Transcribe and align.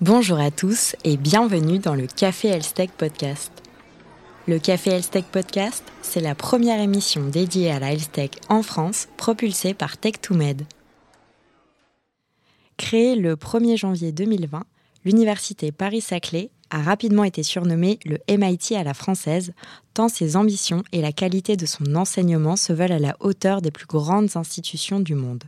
Bonjour 0.00 0.38
à 0.38 0.52
tous 0.52 0.94
et 1.02 1.16
bienvenue 1.16 1.80
dans 1.80 1.96
le 1.96 2.06
Café 2.06 2.46
Elstech 2.46 2.92
Podcast. 2.92 3.50
Le 4.46 4.60
Café 4.60 4.90
Elstech 4.90 5.24
Podcast, 5.24 5.82
c'est 6.02 6.20
la 6.20 6.36
première 6.36 6.80
émission 6.80 7.26
dédiée 7.26 7.72
à 7.72 7.80
la 7.80 7.92
Elstech 7.92 8.36
en 8.48 8.62
France, 8.62 9.08
propulsée 9.16 9.74
par 9.74 9.96
Tech2Med. 9.96 10.60
Créée 12.76 13.16
le 13.16 13.34
1er 13.34 13.76
janvier 13.76 14.12
2020, 14.12 14.62
l'université 15.04 15.72
Paris-Saclay 15.72 16.50
a 16.70 16.80
rapidement 16.80 17.24
été 17.24 17.42
surnommée 17.42 17.98
le 18.04 18.18
MIT 18.28 18.76
à 18.76 18.84
la 18.84 18.94
française, 18.94 19.52
tant 19.94 20.08
ses 20.08 20.36
ambitions 20.36 20.84
et 20.92 21.02
la 21.02 21.10
qualité 21.10 21.56
de 21.56 21.66
son 21.66 21.96
enseignement 21.96 22.54
se 22.54 22.72
veulent 22.72 22.92
à 22.92 23.00
la 23.00 23.16
hauteur 23.18 23.62
des 23.62 23.72
plus 23.72 23.86
grandes 23.86 24.36
institutions 24.36 25.00
du 25.00 25.16
monde. 25.16 25.42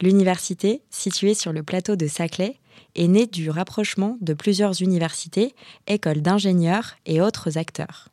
L'université, 0.00 0.80
située 0.88 1.34
sur 1.34 1.52
le 1.52 1.62
plateau 1.62 1.96
de 1.96 2.06
Saclay, 2.06 2.56
est 2.94 3.08
née 3.08 3.26
du 3.26 3.50
rapprochement 3.50 4.16
de 4.20 4.34
plusieurs 4.34 4.82
universités, 4.82 5.54
écoles 5.86 6.22
d'ingénieurs 6.22 6.96
et 7.06 7.20
autres 7.20 7.58
acteurs. 7.58 8.08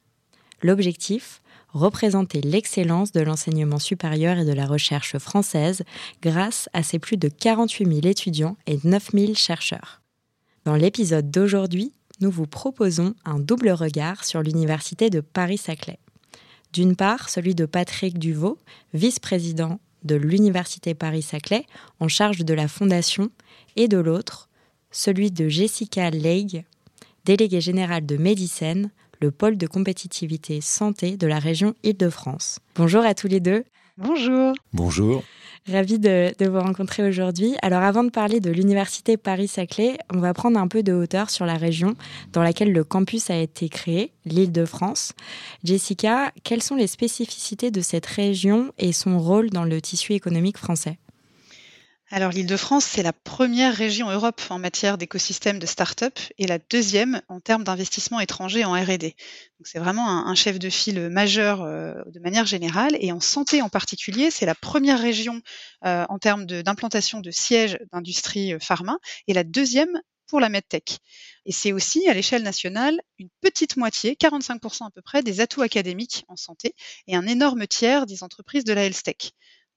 L'objectif 0.62 1.42
représenter 1.70 2.42
l'excellence 2.42 3.12
de 3.12 3.20
l'enseignement 3.20 3.80
supérieur 3.80 4.38
et 4.38 4.46
de 4.46 4.54
la 4.54 4.66
recherche 4.66 5.18
française 5.18 5.84
grâce 6.22 6.70
à 6.73 6.84
ses 6.84 7.00
plus 7.00 7.18
de 7.18 7.28
48 7.28 7.86
000 7.86 8.08
étudiants 8.08 8.56
et 8.66 8.80
9 8.84 9.12
000 9.14 9.34
chercheurs. 9.34 10.02
Dans 10.64 10.76
l'épisode 10.76 11.30
d'aujourd'hui, 11.30 11.94
nous 12.22 12.32
vous 12.32 12.48
proposons 12.48 13.14
un 13.26 13.40
double 13.40 13.72
regard 13.72 14.23
sur 14.23 14.42
l'université 14.42 15.09
de 15.09 15.20
Paris-Saclay. 15.20 16.00
D'une 16.72 16.95
part, 16.95 17.30
celui 17.30 17.56
de 17.56 17.66
Patrick 17.66 18.18
Duvaux, 18.20 18.58
vice-président 18.94 19.80
de 20.04 20.16
l'université 20.16 20.94
Paris-Saclay 20.94 21.66
en 22.00 22.08
charge 22.08 22.45
de 22.45 22.54
la 22.54 22.68
fondation, 22.68 23.32
et 23.76 23.88
de 23.88 23.98
l'autre, 23.98 24.45
celui 24.95 25.30
de 25.30 25.49
Jessica 25.49 26.09
Leigh, 26.09 26.63
déléguée 27.26 27.62
générale 27.62 28.06
de 28.06 28.16
Médicène, 28.16 28.92
le 29.22 29.30
pôle 29.30 29.58
de 29.58 29.67
compétitivité 29.67 30.61
santé 30.61 31.17
de 31.17 31.28
la 31.28 31.39
région 31.39 31.75
Île-de-France. 31.83 32.59
Bonjour 32.75 33.03
à 33.03 33.14
tous 33.14 33.28
les 33.28 33.42
deux. 33.42 33.66
Bonjour. 33.97 34.53
Bonjour. 34.73 35.23
Ravie 35.67 36.00
de, 36.00 36.33
vous 36.47 36.59
rencontrer 36.59 37.08
aujourd'hui. 37.08 37.55
Alors 37.61 37.81
avant 37.81 38.03
de 38.03 38.09
parler 38.09 38.39
de 38.39 38.52
l'université 38.52 39.17
Paris-Saclay, 39.17 39.97
on 40.14 40.20
va 40.20 40.33
prendre 40.33 40.59
un 40.59 40.67
peu 40.67 40.83
de 40.83 40.94
hauteur 40.94 41.30
sur 41.30 41.45
la 41.45 41.55
région 41.55 41.95
dans 42.33 42.44
laquelle 42.44 42.72
le 42.72 42.83
campus 42.83 43.30
a 43.30 43.38
été 43.38 43.67
créé, 43.67 44.11
l'Île-de-France. 44.25 45.14
Jessica, 45.64 46.31
quelles 46.44 46.61
sont 46.61 46.75
les 46.75 46.88
spécificités 46.88 47.72
de 47.72 47.81
cette 47.81 48.05
région 48.05 48.72
et 48.77 48.94
son 48.94 49.17
rôle 49.20 49.50
dans 49.50 49.66
le 49.66 49.81
tissu 49.81 50.14
économique 50.14 50.58
français? 50.58 51.00
Alors 52.11 52.31
l'Île-de-France, 52.31 52.86
c'est 52.86 53.02
la 53.02 53.14
première 53.14 53.73
région 53.73 54.11
Europe 54.11 54.39
en 54.52 54.59
matière 54.59 55.00
d'écosystème 55.00 55.58
de 55.58 55.66
start-up 55.66 56.20
et 56.38 56.45
la 56.45 56.59
deuxième 56.59 57.20
en 57.30 57.39
termes 57.39 57.64
d'investissement 57.64 58.20
étranger 58.20 58.64
en 58.64 58.73
R&D. 58.73 59.16
Donc 59.58 59.66
c'est 59.66 59.80
vraiment 59.80 60.28
un, 60.28 60.36
chef 60.36 60.59
de 60.59 60.70
file 60.70 61.09
majeur 61.09 61.64
euh, 61.64 61.95
de 62.14 62.20
manière 62.20 62.45
générale 62.45 62.95
et 63.00 63.11
en 63.11 63.20
santé 63.20 63.64
en 63.64 63.70
particulier, 63.70 64.30
c'est 64.30 64.45
la 64.45 64.53
première 64.53 65.00
région 65.00 65.42
euh, 65.86 66.06
en 66.08 66.20
termes 66.20 66.45
d'implantation 66.45 67.22
de, 67.22 67.31
sièges 67.31 67.80
d'industrie 67.92 68.53
euh, 68.53 68.59
pharma 68.59 69.00
et 69.28 69.33
la 69.33 69.44
deuxième 69.44 70.00
pour 70.28 70.39
la 70.39 70.50
medtech. 70.50 71.00
Et 71.48 71.52
c'est 71.52 71.72
aussi 71.72 72.08
à 72.08 72.14
l'échelle 72.14 72.44
nationale 72.44 73.00
une 73.17 73.30
petite 73.42 73.78
moitié, 73.78 74.14
45% 74.14 74.86
à 74.86 74.92
peu 74.92 75.02
près, 75.02 75.23
des 75.23 75.42
atouts 75.42 75.64
académiques 75.64 76.23
en 76.28 76.36
santé 76.36 76.76
et 77.08 77.16
un 77.16 77.26
énorme 77.26 77.66
tiers 77.66 78.06
des 78.06 78.22
entreprises 78.22 78.64
de 78.64 78.73
la 78.73 78.86
health 78.86 79.02
tech 79.03 79.31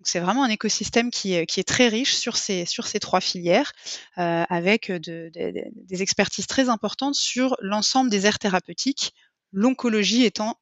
c'est 0.05 0.21
vraiment 0.21 0.45
un 0.45 0.49
écosystème 0.49 1.11
qui, 1.11 1.35
est 1.35 1.69
très 1.69 1.89
riche 1.89 2.15
sur 2.15 2.37
ces, 2.37 2.67
trois 3.01 3.21
filières, 3.21 3.73
euh, 4.19 4.45
avec 4.49 4.91
des 4.93 6.03
expertises 6.03 6.47
très 6.47 6.69
importantes 6.69 7.15
sur 7.15 7.57
l'ensemble 7.61 8.11
des 8.11 8.27
aires 8.27 8.39
thérapeutiques, 8.39 9.13
l'oncologie 9.53 10.25
étant 10.25 10.57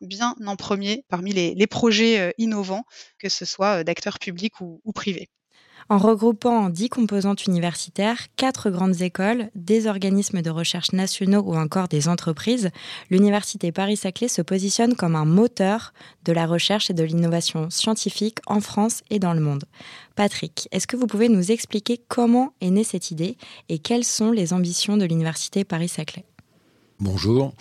bien, 0.00 0.36
en 0.46 0.56
premier 0.56 1.04
parmi 1.08 1.32
les, 1.32 1.66
projets 1.66 2.20
euh, 2.20 2.30
innovants, 2.38 2.84
que 3.18 3.28
ce 3.28 3.44
soit 3.44 3.80
euh, 3.80 3.84
d'acteurs 3.84 4.18
publics 4.18 4.60
ou 4.60 4.92
privés 4.94 5.28
en 5.88 5.98
regroupant 5.98 6.70
dix 6.70 6.88
composantes 6.88 7.46
universitaires, 7.46 8.26
quatre 8.36 8.70
grandes 8.70 9.02
écoles, 9.02 9.50
des 9.54 9.86
organismes 9.86 10.42
de 10.42 10.50
recherche 10.50 10.92
nationaux 10.92 11.42
ou 11.42 11.56
encore 11.56 11.88
des 11.88 12.08
entreprises, 12.08 12.70
l'Université 13.10 13.72
Paris-Saclay 13.72 14.28
se 14.28 14.42
positionne 14.42 14.94
comme 14.94 15.16
un 15.16 15.24
moteur 15.24 15.92
de 16.24 16.32
la 16.32 16.46
recherche 16.46 16.90
et 16.90 16.94
de 16.94 17.04
l'innovation 17.04 17.68
scientifique 17.70 18.38
en 18.46 18.60
France 18.60 19.02
et 19.10 19.18
dans 19.18 19.34
le 19.34 19.40
monde. 19.40 19.64
Patrick, 20.16 20.68
est-ce 20.72 20.86
que 20.86 20.96
vous 20.96 21.06
pouvez 21.06 21.28
nous 21.28 21.50
expliquer 21.50 22.00
comment 22.08 22.52
est 22.60 22.70
née 22.70 22.84
cette 22.84 23.10
idée 23.10 23.36
et 23.68 23.78
quelles 23.78 24.04
sont 24.04 24.30
les 24.30 24.52
ambitions 24.52 24.96
de 24.96 25.04
l'Université 25.04 25.64
Paris-Saclay? 25.64 26.24
Bonjour. 27.00 27.52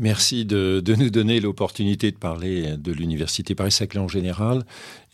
Merci 0.00 0.44
de, 0.44 0.82
nous 0.98 1.08
donner 1.08 1.38
l'opportunité 1.38 2.10
de 2.10 2.16
parler 2.16 2.76
de 2.76 2.90
l'Université 2.90 3.54
Paris-Saclay 3.54 4.00
en 4.00 4.08
général 4.08 4.64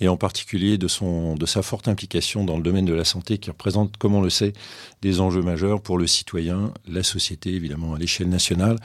et 0.01 0.09
en 0.09 0.17
particulier 0.17 0.79
de, 0.79 0.89
son, 0.89 1.35
de 1.35 1.45
sa 1.45 1.61
forte 1.61 1.87
implication 1.87 2.45
dans 2.45 2.57
le 2.57 2.63
domaine 2.63 2.87
de 2.87 2.95
la 2.95 3.05
santé 3.05 3.37
qui 3.37 3.51
représente, 3.51 3.99
comme 3.99 4.15
on 4.15 4.23
le 4.23 4.31
sait, 4.31 4.55
des 5.03 5.21
enjeux 5.21 5.43
majeurs 5.43 5.83
pour 5.83 5.99
le 5.99 6.07
citoyen, 6.07 6.73
la 6.89 7.03
société 7.03 7.53
évidemment 7.53 7.93
à 7.93 7.99
l'échelle 7.99 8.31
nationale 8.31 8.77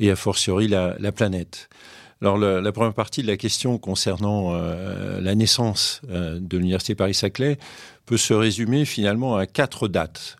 et 0.00 0.10
a 0.10 0.16
fortiori 0.16 0.66
la, 0.66 0.96
planète. 1.12 1.68
Alors 2.20 2.36
la, 2.36 2.72
première 2.72 2.94
partie 2.94 3.22
de 3.22 3.28
la 3.28 3.36
question 3.36 3.78
concernant 3.78 4.54
euh, 4.54 5.20
la 5.20 5.36
naissance 5.36 6.00
euh, 6.10 6.40
de 6.40 6.58
l'Université 6.58 6.96
Paris-Saclay 6.96 7.58
peut 8.06 8.16
se 8.16 8.34
résumer 8.34 8.84
finalement 8.84 9.36
à 9.36 9.46
quatre 9.46 9.86
dates, 9.86 10.36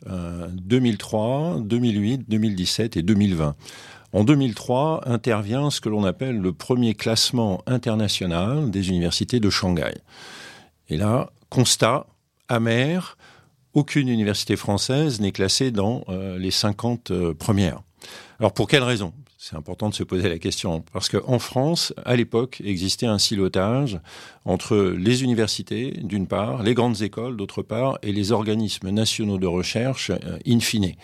2003, 0.53 1.60
2008, 1.62 2.24
2017 2.28 2.97
et 2.97 3.03
2020. 3.03 3.54
En 4.14 4.22
2003 4.22 5.08
intervient 5.08 5.70
ce 5.70 5.80
que 5.80 5.88
l'on 5.88 6.04
appelle 6.04 6.38
le 6.38 6.52
premier 6.52 6.94
classement 6.94 7.62
international 7.66 8.70
des 8.70 8.91
universités 8.91 9.41
de 9.41 9.50
Shanghai. 9.50 9.92
Et 10.88 10.97
là, 10.97 11.30
constat 11.50 12.06
amer, 12.48 13.19
aucune 13.72 14.08
université 14.08 14.54
française 14.54 15.20
n'est 15.20 15.32
classée 15.32 15.72
dans 15.72 16.04
euh, 16.08 16.38
les 16.38 16.53
50 16.53 17.10
euh, 17.10 17.34
premières. 17.34 17.82
Alors 18.38 18.54
pour 18.54 18.69
quelle 18.69 18.84
raison? 18.84 19.12
C'est 19.36 19.56
important 19.56 19.88
de 19.88 19.94
se 19.94 20.04
poser 20.04 20.28
la 20.28 20.38
question 20.38 20.84
parce 20.92 21.08
qu'en 21.08 21.41
France, 21.41 21.92
à 22.04 22.14
l'époque, 22.14 22.62
existait 22.64 23.06
un 23.06 23.19
silotage 23.19 23.98
entre 24.44 24.94
les 24.97 25.24
universités, 25.24 25.91
d'une 25.91 26.28
part, 26.28 26.62
les 26.62 26.74
grandes 26.74 27.03
écoles, 27.03 27.36
d'autre 27.36 27.62
part, 27.62 27.98
et 28.04 28.12
les 28.12 28.30
organismes 28.30 28.91
nationaux 28.91 29.38
de 29.38 29.48
recherche, 29.48 30.10
euh, 30.10 30.38
in 30.47 30.60
fine. 30.60 30.94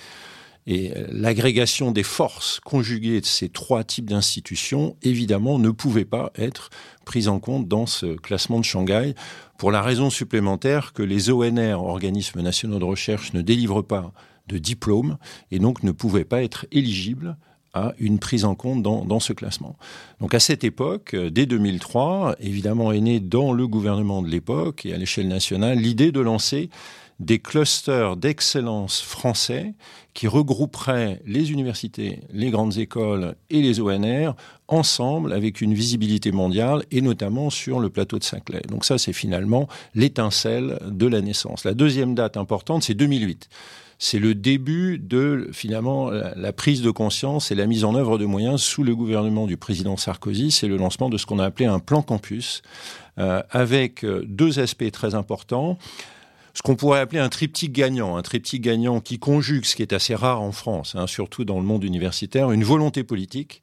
Et 0.71 0.93
euh, 0.97 1.05
l'agrégation 1.11 1.91
des 1.91 2.05
forces 2.05 2.61
conjuguées 2.61 3.21
de 3.21 3.27
ces 3.27 3.49
trois 3.49 3.83
types 3.83 4.09
d'institutions, 4.09 4.97
évidemment, 5.03 5.59
ne 5.59 5.71
pouvait 5.71 6.05
pas 6.05 6.31
être 6.37 6.71
prise 7.05 7.27
en 7.27 7.41
compte 7.41 7.67
dans 7.67 7.87
ce 7.87 8.15
classement 8.15 8.61
de 8.61 8.65
Shanghai, 8.65 9.17
pour 9.59 9.73
la 9.73 9.83
raison 9.83 10.11
supplémentaire 10.11 10.93
que 10.93 11.03
les 11.03 11.29
ONR, 11.29 11.83
organismes 11.83 12.41
nationaux 12.41 12.79
de 12.79 12.85
recherche, 12.85 13.33
ne 13.33 13.43
délivrent 13.43 13.83
pas 13.83 14.13
de 14.47 14.59
diplôme 14.59 15.19
et 15.51 15.59
donc 15.59 15.83
ne 15.83 15.91
pouvaient 15.91 16.25
pas 16.25 16.45
être 16.45 16.67
éligibles 16.71 17.37
à 17.75 17.93
une 17.99 18.21
prise 18.21 18.45
en 18.45 18.55
compte 18.55 18.83
dans, 18.83 19.05
dans, 19.05 19.21
ce 19.21 19.33
classement. 19.33 19.77
Donc 20.21 20.35
à 20.35 20.41
cette 20.41 20.63
époque, 20.63 21.15
euh, 21.15 21.31
dès 21.31 21.47
2003, 21.47 22.37
évidemment 22.39 22.93
est 22.93 23.01
née 23.01 23.19
dans 23.19 23.53
le 23.53 23.67
gouvernement 23.67 24.23
de 24.23 24.29
l'époque 24.29 24.87
et 24.87 24.95
à 24.95 24.99
l'échelle 24.99 25.29
nationale 25.29 25.79
l'idée 25.79 26.13
de 26.13 26.21
lancer 26.21 26.71
des 27.21 27.39
clusters 27.39 28.17
d'excellence 28.17 29.01
français 29.01 29.75
qui 30.15 30.27
regrouperaient 30.27 31.21
les 31.27 31.53
universités, 31.53 32.21
les 32.33 32.51
grandes 32.51 32.79
écoles 32.79 33.37
et 33.51 33.63
les 33.63 33.79
ONR 33.81 34.35
ensemble 34.69 35.33
avec 35.33 35.61
une 35.61 35.75
visibilité 35.75 36.33
mondiale 36.33 36.83
et 36.91 37.03
notamment 37.03 37.51
sur 37.51 37.79
le 37.79 37.91
plateau 37.91 38.19
de 38.19 38.25
Saclay. 38.25 38.63
Donc 38.69 38.85
ça, 38.85 38.99
c'est 38.99 39.13
finalement 39.13 39.69
l'étincelle 39.95 40.79
de 40.87 41.07
la 41.07 41.21
naissance. 41.21 41.65
La 41.65 41.75
deuxième 41.75 42.15
date 42.15 42.37
importante, 42.37 42.83
c'est 42.83 42.95
2008 42.95 43.49
c'est 44.03 44.19
le 44.19 44.35
début 44.35 44.99
de 44.99 45.51
la, 46.35 46.53
prise 46.55 46.81
de 46.81 46.91
conscience 46.91 47.51
et 47.51 47.55
la 47.55 47.67
mise 47.67 47.85
en 47.85 47.95
œuvre 47.95 48.17
de 48.17 48.25
moyens 48.25 48.63
sous 48.63 48.83
le 48.83 48.97
gouvernement 48.97 49.47
du 49.47 49.59
président 49.59 49.99
Sarkozy. 49.99 50.51
C'est 50.51 50.69
le 50.69 50.79
lancement 50.79 51.11
de 51.11 51.19
ce 51.19 51.27
qu'on 51.27 51.39
a 51.39 51.45
appelé 51.45 51.67
un 51.67 51.81
plan 51.81 52.01
campus, 52.01 52.63
euh, 53.19 53.43
avec 53.51 54.03
euh, 54.03 54.25
deux 54.27 54.59
aspects 54.59 54.91
très 54.91 55.15
importants 55.15 55.77
ce 56.61 56.63
qu'on 56.63 56.77
pourrait 56.77 57.01
appeler 57.01 57.21
un 57.21 57.31
triptyque 57.31 57.73
gagnant, 57.73 58.19
un 58.19 58.23
triptyque 58.23 58.61
gagnant 58.61 59.01
qui 59.01 59.19
conjugue, 59.19 59.65
ce 59.65 59.75
qui 59.75 59.81
est 59.81 59.95
assez 59.95 60.15
rare 60.15 60.43
en 60.43 60.53
France, 60.53 60.95
hein, 60.95 61.07
surtout 61.07 61.47
dans 61.47 61.59
le 61.59 61.65
monde 61.65 61.85
universitaire, 61.85 62.53
une 62.53 62.65
volonté 62.65 63.03
politique, 63.03 63.63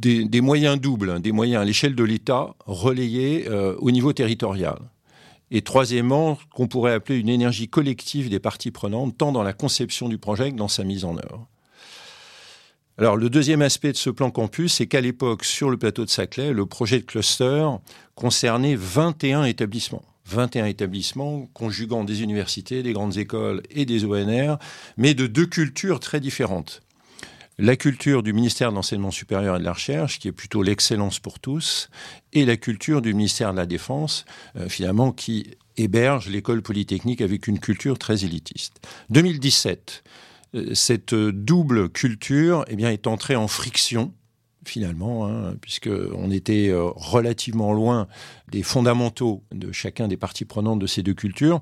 des, 0.00 0.40
moyens 0.40 0.80
doubles, 0.80 1.10
hein, 1.10 1.20
des 1.20 1.30
moyens 1.30 1.62
à 1.62 1.64
l'échelle 1.64 1.94
de 1.94 2.02
l'État 2.02 2.56
relayés 2.66 3.46
euh, 3.48 3.76
au 3.78 3.92
niveau 3.92 4.12
territorial. 4.12 4.80
Et 5.52 5.62
troisièmement, 5.62 6.36
qu'on 6.52 6.66
pourrait 6.66 6.94
appeler 6.94 7.16
une 7.16 7.28
énergie 7.28 7.68
collective 7.68 8.28
des 8.28 8.40
parties 8.40 8.72
prenantes, 8.72 9.16
tant 9.16 9.30
dans 9.30 9.44
la 9.44 9.52
conception 9.52 10.08
du 10.08 10.18
projet 10.18 10.50
que 10.50 10.56
dans 10.56 10.66
sa 10.66 10.82
mise 10.82 11.04
en 11.04 11.16
œuvre. 11.16 11.46
Alors, 12.98 13.16
le 13.16 13.30
deuxième 13.30 13.62
aspect 13.62 13.92
de 13.92 13.96
ce 13.96 14.10
plan 14.10 14.32
campus, 14.32 14.74
c'est 14.74 14.88
qu'à 14.88 15.00
l'époque, 15.00 15.44
sur 15.44 15.70
le 15.70 15.76
plateau 15.76 16.04
de 16.04 16.10
Saclay, 16.10 16.52
le 16.52 16.66
projet 16.66 16.98
de 16.98 17.04
cluster 17.04 17.68
concernait 18.16 18.74
21 18.74 19.44
établissements. 19.44 20.02
21 20.30 20.66
établissements 20.66 21.48
conjuguant 21.52 22.04
des 22.04 22.22
universités, 22.22 22.82
des 22.82 22.92
grandes 22.92 23.16
écoles 23.16 23.62
et 23.70 23.84
des 23.84 24.04
ONR, 24.04 24.58
mais 24.96 25.14
de 25.14 25.26
deux 25.26 25.46
cultures 25.46 26.00
très 26.00 26.20
différentes. 26.20 26.82
La 27.58 27.76
culture 27.76 28.22
du 28.22 28.32
ministère 28.32 28.70
de 28.70 28.76
l'Enseignement 28.76 29.10
supérieur 29.10 29.56
et 29.56 29.58
de 29.58 29.64
la 29.64 29.74
Recherche, 29.74 30.18
qui 30.18 30.28
est 30.28 30.32
plutôt 30.32 30.62
l'excellence 30.62 31.18
pour 31.18 31.40
tous, 31.40 31.90
et 32.32 32.46
la 32.46 32.56
culture 32.56 33.02
du 33.02 33.12
ministère 33.12 33.52
de 33.52 33.58
la 33.58 33.66
Défense, 33.66 34.24
euh, 34.56 34.68
finalement, 34.68 35.12
qui 35.12 35.58
héberge 35.76 36.28
l'école 36.28 36.62
polytechnique 36.62 37.20
avec 37.20 37.48
une 37.48 37.58
culture 37.58 37.98
très 37.98 38.24
élitiste. 38.24 38.80
2017, 39.10 40.04
euh, 40.54 40.74
cette 40.74 41.14
double 41.14 41.90
culture 41.90 42.64
eh 42.68 42.82
est 42.82 43.06
entrée 43.06 43.36
en 43.36 43.48
friction 43.48 44.14
finalement, 44.64 45.26
hein, 45.26 45.54
puisqu'on 45.60 46.30
était 46.30 46.68
euh, 46.68 46.90
relativement 46.94 47.72
loin 47.72 48.06
des 48.50 48.62
fondamentaux 48.62 49.42
de 49.52 49.72
chacun 49.72 50.08
des 50.08 50.16
parties 50.16 50.44
prenantes 50.44 50.78
de 50.78 50.86
ces 50.86 51.02
deux 51.02 51.14
cultures. 51.14 51.60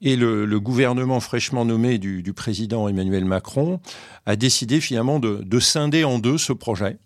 Et 0.00 0.16
le, 0.16 0.46
gouvernement 0.58 1.20
fraîchement 1.20 1.64
nommé 1.64 1.98
du, 1.98 2.32
président 2.32 2.88
Emmanuel 2.88 3.24
Macron 3.24 3.80
a 4.26 4.36
décidé 4.36 4.80
finalement 4.80 5.18
de, 5.18 5.42
de 5.44 5.60
scinder 5.60 6.04
en 6.04 6.18
deux 6.18 6.38
ce 6.38 6.52
projet 6.52 6.98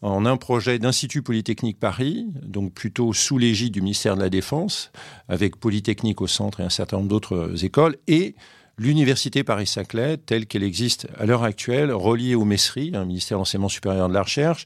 en 0.00 0.26
un 0.26 0.36
projet 0.36 0.78
d'Institut 0.78 1.22
Polytechnique 1.22 1.80
Paris, 1.80 2.28
donc 2.42 2.72
plutôt 2.72 3.12
sous 3.12 3.36
l'égide 3.36 3.72
du 3.72 3.80
ministère 3.80 4.16
de 4.16 4.22
la 4.22 4.30
Défense, 4.30 4.92
avec 5.28 5.56
Polytechnique 5.56 6.20
au 6.20 6.28
centre 6.28 6.60
et 6.60 6.62
un 6.62 6.70
certain 6.70 6.98
nombre 6.98 7.08
d'autres 7.08 7.64
écoles, 7.64 7.96
et 8.06 8.36
l'université 8.78 9.44
Paris-Saclay, 9.44 10.16
telle 10.18 10.46
qu'elle 10.46 10.62
existe 10.62 11.08
à 11.18 11.26
l'heure 11.26 11.42
actuelle, 11.42 11.92
reliée 11.92 12.34
au 12.34 12.44
MESRI, 12.44 12.92
un 12.94 13.04
ministère 13.04 13.36
de 13.36 13.40
l'enseignement 13.40 13.68
supérieur 13.68 14.08
de 14.08 14.14
la 14.14 14.22
recherche, 14.22 14.64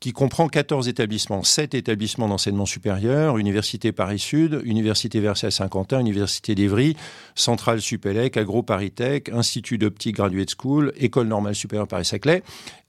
qui 0.00 0.12
comprend 0.12 0.48
14 0.48 0.88
établissements, 0.88 1.42
7 1.42 1.74
établissements 1.74 2.26
d'enseignement 2.26 2.64
supérieur, 2.64 3.36
Université 3.36 3.92
Paris-Sud, 3.92 4.62
Université 4.64 5.20
Versailles-Saint-Quentin, 5.20 6.00
Université 6.00 6.54
d'Evry, 6.54 6.96
Centrale 7.34 7.82
Supélec, 7.82 8.38
Agro-Paritech, 8.38 9.28
Institut 9.28 9.76
d'optique 9.76 10.16
Graduate 10.16 10.48
School, 10.58 10.94
École 10.96 11.28
normale 11.28 11.54
supérieure 11.54 11.86
Paris-Saclay, 11.86 12.42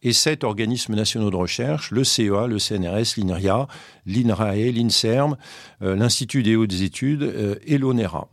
et 0.03 0.13
7 0.13 0.45
organismes 0.45 0.95
nationaux 0.95 1.29
de 1.29 1.35
recherche, 1.35 1.91
le 1.91 2.05
CEA, 2.05 2.47
le 2.47 2.59
CNRS, 2.59 3.17
l'INRIA, 3.17 3.67
l'INRAE, 4.05 4.71
l'INSERM, 4.71 5.35
euh, 5.81 5.97
l'Institut 5.97 6.43
des 6.43 6.55
hautes 6.55 6.81
études 6.81 7.23
euh, 7.23 7.55
et 7.65 7.77
l'ONERA. 7.77 8.29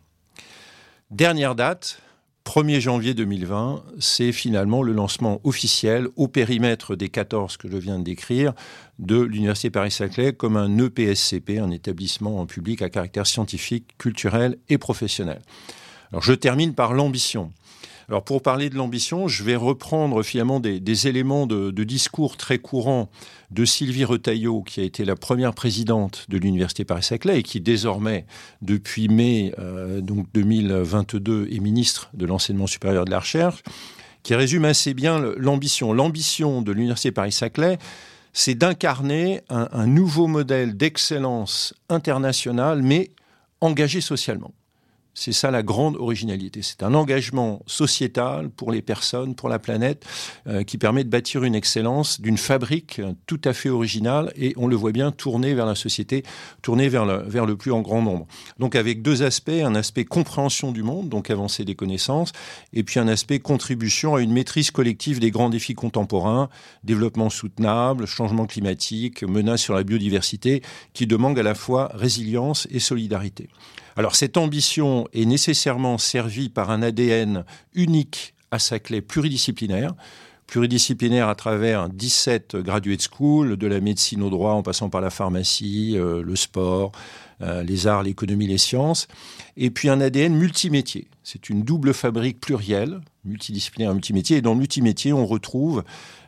Dernière 1.11 1.56
date, 1.56 2.00
1er 2.48 2.80
janvier 2.80 3.12
2020, 3.12 3.84
c'est 3.98 4.32
finalement 4.32 4.82
le 4.82 4.94
lancement 4.94 5.38
officiel 5.44 6.08
au 6.16 6.28
périmètre 6.28 6.96
des 6.96 7.10
14 7.10 7.58
que 7.58 7.70
je 7.70 7.76
viens 7.76 7.98
de 7.98 8.04
décrire 8.04 8.54
de 8.98 9.20
l'Université 9.20 9.68
Paris-Saclay 9.68 10.32
comme 10.32 10.56
un 10.56 10.78
EPSCP, 10.78 11.58
un 11.58 11.70
établissement 11.70 12.40
en 12.40 12.46
public 12.46 12.80
à 12.80 12.88
caractère 12.88 13.26
scientifique, 13.26 13.98
culturel 13.98 14.56
et 14.70 14.78
professionnel. 14.78 15.42
Alors 16.10 16.22
je 16.22 16.32
termine 16.32 16.72
par 16.72 16.94
l'ambition. 16.94 17.52
Alors 18.08 18.25
pour 18.25 18.40
parler 18.40 18.70
de 18.70 18.75
l'ambition, 18.75 19.28
je 19.28 19.44
vais 19.44 19.55
reprendre 19.55 20.22
finalement 20.22 20.60
des, 20.60 21.08
éléments 21.08 21.46
de, 21.46 21.84
discours 21.84 22.38
très 22.38 22.58
courants 22.58 23.10
de 23.50 23.66
Sylvie 23.66 24.06
Retailleau, 24.06 24.62
qui 24.62 24.81
a 24.81 24.82
été 24.82 25.05
la 25.05 25.14
première 25.14 25.52
présidente 25.52 26.25
de 26.31 26.38
l'Université 26.38 26.87
Paris-Saclay 26.87 27.40
et 27.40 27.43
qui 27.43 27.60
désormais, 27.60 28.25
depuis 28.62 29.08
mai 29.08 29.52
euh, 29.58 30.00
donc 30.00 30.26
2022, 30.32 31.49
est 31.52 31.60
ministre 31.60 32.08
de 32.14 32.25
l'Enseignement 32.25 32.66
supérieur 32.66 33.05
de 33.05 33.10
la 33.10 33.20
Recherche, 33.20 33.62
qui 34.22 34.34
résume 34.34 34.64
assez 34.64 34.94
bien 34.94 35.19
l'ambition. 35.37 35.93
L'ambition 35.93 36.62
de 36.62 36.72
l'Université 36.72 37.12
Paris-Saclay, 37.12 37.76
c'est 38.32 38.54
d'incarner 38.54 39.43
un 39.50 39.87
nouveau 39.87 40.28
modèle 40.28 40.76
d'excellence 40.76 41.75
internationale, 41.90 42.81
mais 42.82 43.11
engagé 43.61 44.00
socialement. 44.00 44.52
C'est 45.20 45.32
ça 45.32 45.50
la 45.50 45.64
grande 45.64 45.96
originalité. 45.96 46.62
C'est 46.62 46.84
un 46.84 46.94
engagement 46.94 47.60
sociétal 47.66 48.50
pour 48.50 48.70
les 48.70 48.82
personnes, 48.82 49.34
pour 49.34 49.48
la 49.48 49.58
planète, 49.58 50.06
euh, 50.46 50.62
qui 50.62 50.78
permet 50.78 51.02
de 51.02 51.08
bâtir 51.08 51.42
une 51.42 51.56
excellence 51.56 52.20
d'une 52.20 52.38
fabrique 52.38 53.00
tout 53.26 53.40
à 53.42 53.52
fait 53.52 53.68
originale 53.68 54.32
et 54.36 54.54
on 54.56 54.68
le 54.68 54.76
voit 54.76 54.92
bien 54.92 55.10
tourner 55.10 55.54
vers 55.54 55.66
la 55.66 55.74
société, 55.74 56.22
tourner 56.62 56.88
vers 56.88 57.04
le, 57.04 57.56
plus 57.56 57.72
en 57.72 57.80
grand 57.80 58.00
nombre. 58.00 58.28
Donc 58.60 58.76
avec 58.76 59.02
deux 59.02 59.24
aspects, 59.24 59.48
un 59.48 59.74
aspect 59.74 60.04
compréhension 60.04 60.70
du 60.70 60.84
monde, 60.84 61.08
donc 61.08 61.30
avancer 61.30 61.64
des 61.64 61.74
connaissances, 61.74 62.30
et 62.72 62.84
puis 62.84 63.00
un 63.00 63.08
aspect 63.08 63.40
contribution 63.40 64.14
à 64.14 64.20
une 64.20 64.32
maîtrise 64.32 64.70
collective 64.70 65.18
des 65.18 65.32
grands 65.32 65.50
défis 65.50 65.74
contemporains, 65.74 66.48
développement 66.84 67.28
soutenable, 67.28 68.06
changement 68.06 68.46
climatique, 68.46 69.24
menace 69.24 69.62
sur 69.62 69.74
la 69.74 69.82
biodiversité, 69.82 70.62
qui 70.92 71.08
demandent 71.08 71.40
à 71.40 71.42
la 71.42 71.56
fois 71.56 71.90
résilience 71.92 72.68
et 72.70 72.78
solidarité. 72.78 73.48
Alors 73.98 74.14
cette 74.14 74.36
ambition 74.36 75.08
est 75.12 75.24
nécessairement 75.24 75.98
servie 75.98 76.50
par 76.50 76.70
un 76.70 76.82
ADN 76.82 77.44
unique 77.74 78.32
à 78.52 78.60
sa 78.60 78.78
clé 78.78 79.00
pluridisciplinaire, 79.00 79.92
pluridisciplinaire 80.46 81.28
à 81.28 81.34
travers 81.34 81.88
17 81.88 82.54
graduate 82.58 83.02
schools, 83.02 83.56
de 83.56 83.66
la 83.66 83.80
médecine 83.80 84.22
au 84.22 84.30
droit 84.30 84.52
en 84.52 84.62
passant 84.62 84.88
par 84.88 85.00
la 85.00 85.10
pharmacie, 85.10 85.94
euh, 85.96 86.22
le 86.22 86.36
sport, 86.36 86.92
euh, 87.42 87.64
les 87.64 87.88
arts, 87.88 88.04
l'économie, 88.04 88.46
les 88.46 88.56
sciences, 88.56 89.08
et 89.56 89.68
puis 89.70 89.88
un 89.88 90.00
ADN 90.00 90.32
multimétier. 90.32 91.08
C'est 91.24 91.50
une 91.50 91.64
double 91.64 91.92
fabrique 91.92 92.40
plurielle, 92.40 93.00
multidisciplinaire, 93.24 93.92
multimétier, 93.94 94.36
et 94.36 94.42
dans 94.42 94.54
multimétier, 94.54 95.12
on 95.12 95.26
retrouve 95.26 95.82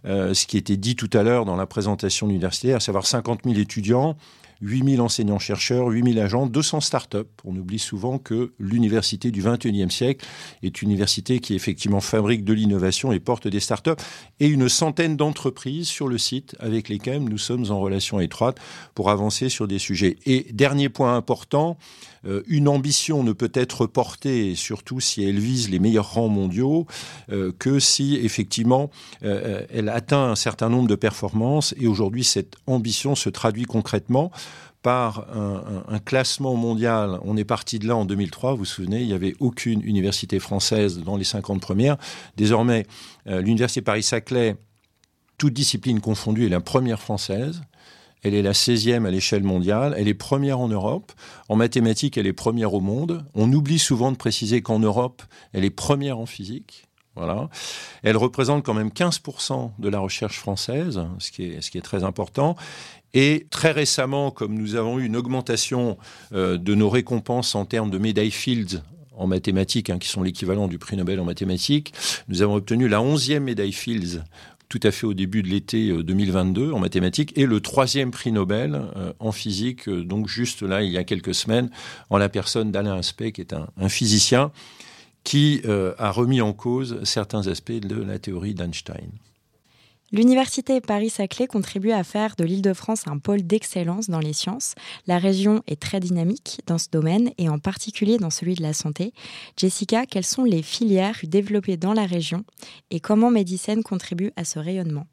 euh, 0.07 0.35
ce 0.35 0.47
qui 0.47 0.57
était 0.57 0.77
dit 0.77 0.97
tout 0.97 1.11
à 1.13 1.23
l'heure 1.23 1.45
dans 1.45 1.57
la 1.57 1.67
présentation 1.67 2.29
universitaire, 2.29 2.79
à 2.79 2.81
savoir 2.81 3.07
50 3.07 3.43
000 3.45 3.61
étudiants, 3.61 4.17
8000 4.61 5.01
enseignants-chercheurs, 5.01 5.89
8000 5.89 6.19
agents, 6.19 6.47
200 6.47 6.81
start-up. 6.81 7.29
On 7.45 7.57
oublie 7.57 7.79
souvent 7.79 8.19
que 8.19 8.53
l'université 8.59 9.31
du 9.31 9.43
21e 9.43 9.91
siècle 9.91 10.27
est 10.63 10.83
une 10.83 10.91
université 10.91 11.41
qui 11.41 11.55
effectivement 11.55 12.01
fabrique 12.01 12.45
de 12.45 12.53
l'innovation 12.53 13.13
et 13.13 13.21
porte 13.21 13.49
des 13.49 13.61
start-up 13.61 14.01
et 14.39 14.47
une 14.47 14.69
centaine 14.69 15.17
d'entreprises 15.17 15.89
sur 15.89 16.09
le 16.09 16.19
site 16.19 16.57
avec 16.61 16.89
lesquelles 16.89 17.25
nous 17.25 17.39
sommes 17.39 17.71
en 17.71 17.81
relation 17.81 18.21
étroite 18.21 18.59
pour 18.95 19.11
avancer 19.11 19.49
sur 19.49 19.67
des 19.67 19.79
sujets. 19.79 20.17
Et 20.27 20.47
dernier 20.53 20.89
point 20.89 21.17
important, 21.17 21.79
euh, 22.27 22.43
une 22.47 22.69
ambition 22.69 23.23
ne 23.23 23.33
peut 23.33 23.51
être 23.55 23.87
portée, 23.87 24.55
surtout 24.55 25.01
si 25.01 25.25
elle 25.25 25.39
vise 25.39 25.71
les 25.71 25.79
meilleurs 25.79 26.13
rangs 26.13 26.29
mondiaux, 26.29 26.87
euh, 27.33 27.53
que 27.59 27.79
si 27.79 28.17
effectivement 28.17 28.91
euh, 29.23 29.65
elle 29.73 29.89
atteint 29.89 30.31
un 30.31 30.37
certain 30.37 30.69
nombre 30.69 30.89
de 30.89 30.95
performances. 30.95 31.75
Et 31.81 31.87
aujourd'hui, 31.87 32.25
cette 32.25 32.57
ambition 32.67 33.15
se 33.15 33.31
traduit 33.31 33.65
concrètement 33.65 34.31
par 34.83 35.27
un, 35.35 35.99
classement 35.99 36.55
mondial. 36.57 37.19
On 37.23 37.37
est 37.37 37.45
parti 37.45 37.79
de 37.79 37.87
là 37.87 37.97
en 37.97 38.05
2003, 38.05 38.53
vous 38.53 38.59
vous 38.59 38.65
souvenez, 38.65 39.01
il 39.01 39.07
n'y 39.07 39.13
avait 39.13 39.35
aucune 39.39 39.83
université 39.83 40.39
française 40.39 41.01
dans 41.05 41.17
les 41.17 41.25
50 41.25 41.61
premières. 41.61 41.97
Désormais, 42.37 42.87
l'université 43.27 43.83
Paris-Saclay, 43.83 44.57
toute 45.37 45.53
discipline 45.53 46.01
confondue, 46.01 46.47
est 46.47 46.51
la 46.51 46.61
première 46.61 47.01
française. 47.01 47.63
Elle 48.23 48.35
est 48.35 48.43
la 48.43 48.53
16e 48.53 49.07
à 49.07 49.11
l'échelle 49.11 49.43
mondiale. 49.43 49.95
Elle 49.97 50.09
est 50.09 50.15
première 50.15 50.61
en 50.61 50.69
Europe. 50.69 51.13
En 51.49 51.57
mathématiques, 51.57 52.19
elle 52.19 52.27
est 52.27 52.33
première 52.33 52.75
au 52.75 52.81
monde. 52.81 53.25
On 53.35 53.51
oublie 53.53 53.79
souvent 53.79 54.13
de 54.13 54.17
préciser 54.17 54.61
qu'en 54.61 54.79
Europe, 54.79 55.23
elle 55.53 55.65
est 55.65 55.71
première 55.71 56.19
en 56.19 56.27
physique. 56.27 56.90
Elle 58.03 58.17
représente 58.17 58.65
quand 58.65 58.75
même 58.75 58.89
15% 58.89 59.73
de 59.79 59.89
la 59.89 59.99
recherche 59.99 60.39
française, 60.39 61.01
ce 61.19 61.31
qui, 61.31 61.45
est, 61.45 61.83
très 61.83 62.05
important. 62.05 62.57
Et 63.13 63.47
très 63.51 63.73
récemment, 63.73 64.31
comme 64.31 64.55
nous 64.55 64.77
avons 64.77 64.99
eu 64.99 65.05
une 65.05 65.17
augmentation 65.17 65.99
euh, 66.33 66.57
de 66.57 66.75
nos 66.75 66.89
récompenses 66.89 67.55
en 67.55 67.65
termes 67.65 67.91
de 67.91 67.99
médailles 67.99 68.31
Fields 68.31 68.83
en 69.17 69.27
mathématiques, 69.27 69.91
hein, 69.91 69.99
qui 69.99 70.09
sont 70.09 70.23
l'équivalent 70.23 70.69
du 70.69 70.79
prix 70.79 70.97
Nobel 70.97 71.19
en 71.19 71.25
mathématiques, 71.25 71.93
nous 72.29 72.43
avons 72.43 72.55
obtenu 72.55 72.89
la 72.89 73.01
11e 73.01 73.41
médaille 73.41 73.73
Fields 73.73 74.23
tout 74.71 74.81
à 74.85 74.93
fait 74.93 75.05
au 75.05 75.15
début 75.15 75.43
de 75.43 75.49
l'été 75.49 75.93
2022 75.93 76.69
euh, 76.69 76.75
en 76.75 76.79
mathématiques, 76.79 77.37
et 77.37 77.45
le 77.45 77.61
troisième 77.61 78.13
prix 78.13 78.33
Nobel 78.33 78.81
euh, 78.97 79.13
en 79.19 79.33
physique, 79.33 79.91
donc 79.91 80.29
juste 80.29 80.63
là, 80.63 80.83
il 80.83 80.91
y 80.91 80.97
a 80.97 81.05
quelques 81.05 81.35
semaines, 81.35 81.71
en 82.09 82.17
la 82.17 82.29
personne 82.29 82.71
d'Alain 82.71 82.97
Aspect, 82.97 83.33
qui 83.33 83.41
est 83.41 83.53
un, 83.53 83.89
physicien 83.89 84.53
qui 85.25 85.63
a 85.99 86.11
remis 86.11 86.41
en 86.41 86.53
cause 86.53 87.03
certains 87.05 87.47
aspects 87.47 87.73
de 87.73 88.03
la 88.03 88.19
théorie 88.19 88.55
d'Einstein. 88.55 89.11
L'Université 90.13 90.81
Paris-Saclay 90.81 91.47
contribue 91.47 91.93
à 91.93 92.03
faire 92.03 92.35
de 92.37 92.43
l'Île-de-France 92.43 93.07
un 93.07 93.19
pôle 93.19 93.43
d'excellence 93.43 94.11
dans 94.11 94.19
les 94.19 94.33
sciences. 94.33 94.75
La 95.07 95.19
région 95.19 95.63
est 95.69 95.81
très 95.81 96.01
dynamique 96.01 96.61
dans 96.67 96.79
ce 96.79 96.89
domaine 96.91 97.31
et 97.39 97.49
en 97.49 97.61
particulier 97.61 98.19
dans 98.19 98.31
celui 98.31 98.55
de 98.55 98.63
la 98.63 98.73
santé. 98.73 99.13
Jessica, 99.57 100.07
quelles 100.07 100.25
sont 100.25 100.43
les 100.43 100.63
filières 100.63 101.21
développées 101.23 101.77
dans 101.77 101.93
la 101.93 102.07
région 102.07 102.45
et 102.91 102.99
comment 102.99 103.31
Médicène 103.31 103.85
contribue 103.85 104.33
à 104.35 104.45
ce 104.45 104.59
rayonnement? 104.59 105.07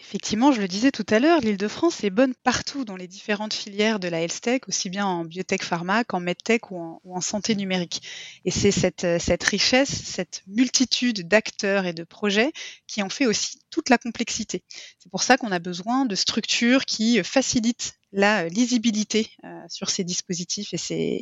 Effectivement, 0.00 0.52
je 0.52 0.60
le 0.60 0.68
disais 0.68 0.90
tout 0.90 1.06
à 1.10 1.18
l'heure, 1.18 1.40
l'Île-de-France 1.40 2.02
est 2.04 2.10
bonne 2.10 2.34
partout 2.34 2.84
dans 2.84 2.96
les 2.96 3.08
différentes 3.08 3.52
filières 3.52 4.00
de 4.00 4.08
la 4.08 4.20
health 4.22 4.40
tech, 4.40 4.62
aussi 4.68 4.90
bien 4.90 5.06
en 5.06 5.24
biotech 5.24 5.62
pharma 5.62 6.04
qu'en 6.04 6.20
medtech 6.20 6.70
ou 6.70 7.00
en, 7.04 7.20
santé 7.20 7.54
numérique. 7.54 8.02
Et 8.44 8.50
c'est 8.50 8.70
cette, 8.70 9.04
euh, 9.04 9.18
cette 9.18 9.44
richesse, 9.44 9.90
cette 9.90 10.42
multitude 10.46 11.28
d'acteurs 11.28 11.86
et 11.86 11.92
de 11.92 12.04
projets 12.04 12.52
qui 12.86 13.02
en 13.02 13.08
fait 13.08 13.26
aussi 13.26 13.58
toute 13.70 13.90
la 13.90 13.98
complexité. 13.98 14.62
C'est 14.98 15.10
pour 15.10 15.22
ça 15.22 15.36
qu'on 15.36 15.52
a 15.52 15.58
besoin 15.58 16.06
de 16.06 16.14
structures 16.14 16.84
qui 16.84 17.22
facilitent 17.22 17.94
la 18.12 18.48
lisibilité 18.48 19.30
euh, 19.44 19.60
sur 19.68 19.90
ces 19.90 20.04
dispositifs 20.04 20.72
et 20.72 20.78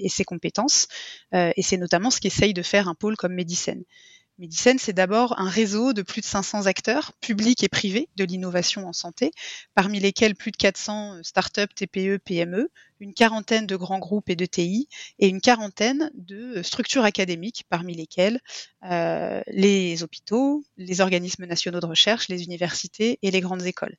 ces, 0.09 0.25
compétences. 0.25 0.87
Euh, 1.35 1.53
et 1.57 1.63
c'est 1.63 1.77
notamment 1.77 2.11
ce 2.11 2.21
qu'essaye 2.21 2.55
de 2.55 2.63
faire 2.63 2.89
un 2.89 2.95
pôle 2.95 3.17
comme 3.17 3.35
Medicine. 3.35 3.83
Medicine, 4.39 4.81
c'est 4.81 4.93
d'abord 4.93 5.39
un 5.39 5.49
réseau 5.49 5.93
de 5.93 6.03
plus 6.03 6.21
de 6.21 6.27
500 6.27 6.67
acteurs, 6.67 7.13
publics 7.21 7.63
et 7.63 7.69
privés, 7.69 8.09
de 8.17 8.25
l'innovation 8.25 8.85
en 8.85 8.93
santé, 8.93 9.31
parmi 9.77 10.01
lesquels 10.01 10.35
plus 10.35 10.51
de 10.51 10.57
400 10.57 11.23
startups, 11.23 11.73
TPE, 11.77 12.19
PME, 12.19 12.69
une 12.99 13.15
quarantaine 13.15 13.65
de 13.67 13.77
grands 13.77 14.01
groupes 14.01 14.29
et 14.31 14.35
de 14.35 14.45
TI, 14.45 14.89
et 15.21 15.29
une 15.29 15.41
quarantaine 15.41 16.11
de 16.15 16.63
structures 16.63 17.05
académiques, 17.05 17.63
parmi 17.69 17.95
lesquelles 17.95 18.41
euh, 18.91 19.41
les 19.47 20.03
hôpitaux, 20.03 20.65
les 20.79 21.01
organismes 21.01 21.47
nationaux 21.47 21.81
de 21.81 21.87
recherche, 21.87 22.29
les 22.29 22.43
universités 22.43 23.21
et 23.23 23.31
les 23.31 23.41
grandes 23.41 23.65
écoles. 23.65 23.97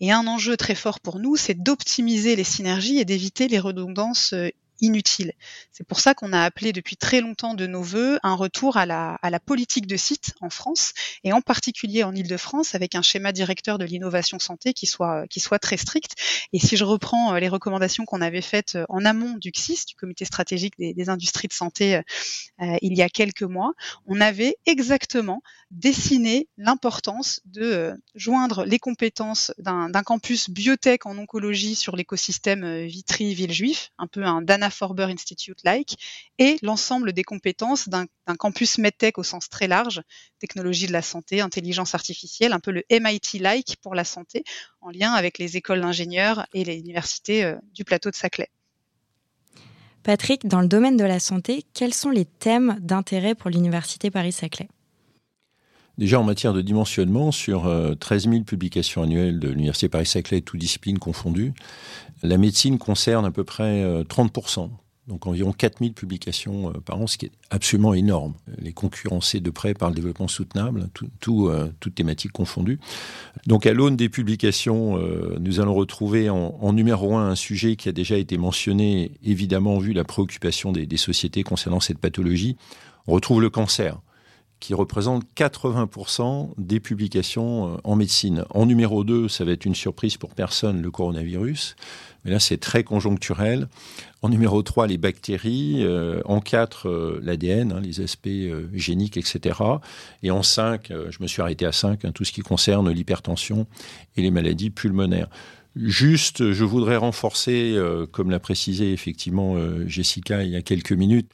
Et 0.00 0.12
un 0.12 0.26
enjeu 0.26 0.58
très 0.58 0.74
fort 0.74 1.00
pour 1.00 1.18
nous, 1.18 1.36
c'est 1.36 1.62
d'optimiser 1.62 2.36
les 2.36 2.44
synergies 2.44 2.98
et 2.98 3.06
d'éviter 3.06 3.48
les 3.48 3.58
redondances 3.58 4.34
euh, 4.34 4.50
inutile. 4.80 5.32
C'est 5.72 5.86
pour 5.86 6.00
ça 6.00 6.14
qu'on 6.14 6.32
a 6.32 6.42
appelé 6.42 6.72
depuis 6.72 6.96
très 6.96 7.20
longtemps 7.20 7.54
de 7.54 7.66
nos 7.66 7.82
voeux 7.82 8.18
un 8.22 8.34
retour 8.34 8.76
à 8.76 8.86
la, 8.86 9.18
à 9.22 9.30
la 9.30 9.40
politique 9.40 9.86
de 9.86 9.96
site 9.96 10.34
en 10.40 10.50
France 10.50 10.92
et 11.24 11.32
en 11.32 11.40
particulier 11.40 12.04
en 12.04 12.14
Ile-de-France 12.14 12.74
avec 12.74 12.94
un 12.94 13.02
schéma 13.02 13.32
directeur 13.32 13.78
de 13.78 13.84
l'innovation 13.84 14.38
santé 14.38 14.72
qui 14.72 14.86
soit, 14.86 15.26
qui 15.28 15.40
soit 15.40 15.58
très 15.58 15.76
strict. 15.76 16.14
Et 16.52 16.58
si 16.58 16.76
je 16.76 16.84
reprends 16.84 17.34
euh, 17.34 17.40
les 17.40 17.48
recommandations 17.48 18.04
qu'on 18.04 18.20
avait 18.20 18.42
faites 18.42 18.76
euh, 18.76 18.84
en 18.88 19.04
amont 19.04 19.34
du 19.38 19.52
CSIS, 19.52 19.86
du 19.86 19.94
comité 19.94 20.24
stratégique 20.24 20.74
des, 20.78 21.08
industries 21.08 21.48
de 21.48 21.52
santé, 21.52 21.96
euh, 22.60 22.76
il 22.82 22.96
y 22.96 23.02
a 23.02 23.08
quelques 23.08 23.42
mois, 23.42 23.72
on 24.06 24.20
avait 24.20 24.56
exactement 24.66 25.42
dessiné 25.70 26.48
l'importance 26.56 27.40
de 27.44 27.94
joindre 28.14 28.64
les 28.64 28.78
compétences 28.78 29.52
d'un 29.58 30.02
campus 30.02 30.50
biotech 30.50 31.06
en 31.06 31.16
oncologie 31.18 31.74
sur 31.74 31.94
l'écosystème 31.94 32.86
Vitry-Villejuif, 32.86 33.90
un 33.98 34.06
peu 34.06 34.24
un 34.24 34.42
Dana 34.42 34.67
Forber 34.70 35.04
Institute-like, 35.04 35.96
et 36.38 36.58
l'ensemble 36.62 37.12
des 37.12 37.24
compétences 37.24 37.88
d'un 37.88 38.06
campus 38.38 38.78
MedTech 38.78 39.18
au 39.18 39.22
sens 39.22 39.48
très 39.48 39.68
large, 39.68 40.02
technologie 40.38 40.86
de 40.86 40.92
la 40.92 41.02
santé, 41.02 41.40
intelligence 41.40 41.94
artificielle, 41.94 42.52
un 42.52 42.60
peu 42.60 42.70
le 42.70 42.84
MIT-like 42.90 43.76
pour 43.82 43.94
la 43.94 44.04
santé, 44.04 44.44
en 44.80 44.90
lien 44.90 45.12
avec 45.12 45.38
les 45.38 45.56
écoles 45.56 45.80
d'ingénieurs 45.80 46.46
et 46.52 46.64
les 46.64 46.76
universités 46.76 47.44
euh, 47.44 47.56
du 47.74 47.84
plateau 47.84 48.10
de 48.10 48.16
Saclay. 48.16 48.48
Patrick, 50.02 50.46
dans 50.46 50.60
le 50.60 50.68
domaine 50.68 50.96
de 50.96 51.04
la 51.04 51.20
santé, 51.20 51.64
quels 51.74 51.92
sont 51.92 52.10
les 52.10 52.24
thèmes 52.24 52.78
d'intérêt 52.80 53.34
pour 53.34 53.50
l'Université 53.50 54.10
Paris-Saclay? 54.10 54.68
Déjà 55.98 56.20
en 56.20 56.24
matière 56.24 56.52
de 56.54 56.60
dimensionnement, 56.60 57.32
sur 57.32 57.62
13 57.98 58.28
euh, 58.28 58.30
000 58.30 58.44
publications 58.44 59.02
annuelles 59.02 59.40
de 59.40 59.48
l'Université 59.48 59.88
Paris-Saclay, 59.88 60.42
toutes 60.42 60.60
disciplines 60.60 61.00
confondues, 61.00 61.52
la 62.22 62.38
médecine 62.38 62.78
concerne 62.78 63.26
à 63.26 63.32
peu 63.32 63.42
près 63.42 63.84
30 64.08 64.38
euh, 64.38 64.66
donc 65.08 65.26
environ 65.26 65.52
4000 65.52 65.94
publications 65.94 66.68
euh, 66.68 66.74
par 66.84 67.00
an, 67.00 67.08
ce 67.08 67.18
qui 67.18 67.26
est 67.26 67.32
absolument 67.50 67.94
énorme. 67.94 68.34
Les 68.58 68.72
concurrencées 68.72 69.40
de 69.40 69.50
près 69.50 69.74
par 69.74 69.88
le 69.88 69.96
développement 69.96 70.28
soutenable, 70.28 70.88
tout, 70.94 71.08
tout, 71.18 71.50
toutes 71.80 71.96
thématiques 71.96 72.32
confondues. 72.32 72.78
Donc 73.46 73.66
à 73.66 73.72
l'aune 73.72 73.96
des 73.96 74.08
publications, 74.08 75.00
nous 75.40 75.58
allons 75.58 75.74
retrouver 75.74 76.30
en, 76.30 76.56
en, 76.60 76.72
numéro 76.72 77.16
un 77.16 77.30
un 77.30 77.34
sujet 77.34 77.74
qui 77.74 77.88
a 77.88 77.92
déjà 77.92 78.18
été 78.18 78.38
mentionné, 78.38 79.12
évidemment 79.24 79.78
vu 79.78 79.92
la 79.92 80.04
préoccupation 80.04 80.70
des, 80.70 80.86
des 80.86 80.96
sociétés 80.96 81.42
concernant 81.42 81.80
cette 81.80 81.98
pathologie. 81.98 82.56
On 83.08 83.14
retrouve 83.14 83.40
le 83.40 83.50
cancer 83.50 83.98
qui 84.60 84.74
représente 84.74 85.24
80% 85.36 86.50
des 86.58 86.80
publications 86.80 87.74
euh, 87.74 87.76
en 87.84 87.96
médecine. 87.96 88.44
En 88.50 88.66
numéro 88.66 89.04
2, 89.04 89.28
ça 89.28 89.44
va 89.44 89.52
être 89.52 89.64
une 89.64 89.74
surprise 89.74 90.16
pour 90.16 90.34
personne, 90.34 90.82
le 90.82 90.90
coronavirus. 90.90 91.76
Mais 92.24 92.30
là, 92.30 92.40
c'est 92.40 92.58
très 92.58 92.84
conjoncturel. 92.84 93.68
En 94.22 94.28
numéro 94.28 94.62
3, 94.62 94.86
les 94.88 94.98
bactéries. 94.98 95.76
Euh, 95.78 96.20
en 96.24 96.40
4, 96.40 96.88
euh, 96.88 97.20
l'ADN, 97.22 97.72
hein, 97.72 97.80
les 97.80 98.00
aspects 98.00 98.28
géniques, 98.72 99.16
etc. 99.16 99.60
Et 100.22 100.30
en 100.30 100.42
5, 100.42 100.90
euh, 100.90 101.10
je 101.10 101.22
me 101.22 101.28
suis 101.28 101.40
arrêté 101.40 101.64
à 101.64 101.72
5, 101.72 102.04
hein, 102.04 102.12
tout 102.12 102.24
ce 102.24 102.32
qui 102.32 102.40
concerne 102.40 102.90
l'hypertension 102.90 103.66
et 104.16 104.22
les 104.22 104.30
maladies 104.30 104.70
pulmonaires. 104.70 105.28
Juste, 105.76 106.52
je 106.52 106.64
voudrais 106.64 106.96
renforcer, 106.96 107.78
comme 108.10 108.30
l'a 108.30 108.40
précisé 108.40 108.92
effectivement 108.92 109.54
Jessica 109.86 110.42
il 110.42 110.50
y 110.50 110.56
a 110.56 110.62
quelques 110.62 110.92
minutes, 110.92 111.30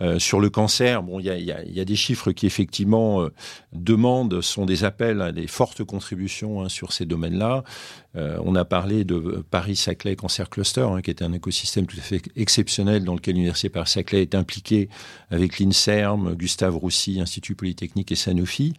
euh, 0.00 0.18
sur 0.18 0.40
le 0.40 0.48
cancer, 0.48 1.02
il 1.18 1.26
y 1.26 1.80
a, 1.80 1.84
des 1.84 1.96
chiffres 1.96 2.32
qui 2.32 2.46
effectivement 2.46 3.22
euh, 3.22 3.32
demandent, 3.72 4.40
sont 4.40 4.64
des 4.64 4.84
appels 4.84 5.20
à 5.20 5.32
des 5.32 5.46
fortes 5.46 5.84
contributions 5.84 6.62
hein, 6.62 6.68
sur 6.70 6.92
ces 6.92 7.04
domaines-là. 7.04 7.62
Euh, 8.16 8.38
on 8.42 8.54
a 8.54 8.64
parlé 8.64 9.04
de 9.04 9.44
Paris-Saclay 9.50 10.16
Cancer 10.16 10.48
Cluster, 10.48 10.86
hein, 10.90 11.02
qui 11.02 11.10
est 11.10 11.22
un 11.22 11.32
écosystème 11.34 11.86
tout 11.86 11.98
à 11.98 12.02
fait 12.02 12.22
exceptionnel 12.36 13.04
dans 13.04 13.14
lequel 13.14 13.34
l'Université 13.34 13.68
Paris-Saclay 13.68 14.22
est 14.22 14.34
impliquée 14.34 14.88
avec 15.30 15.58
l'INSERM, 15.58 16.34
Gustave 16.36 16.76
Roussy, 16.76 17.20
Institut 17.20 17.54
Polytechnique 17.54 18.12
et 18.12 18.16
Sanofi. 18.16 18.74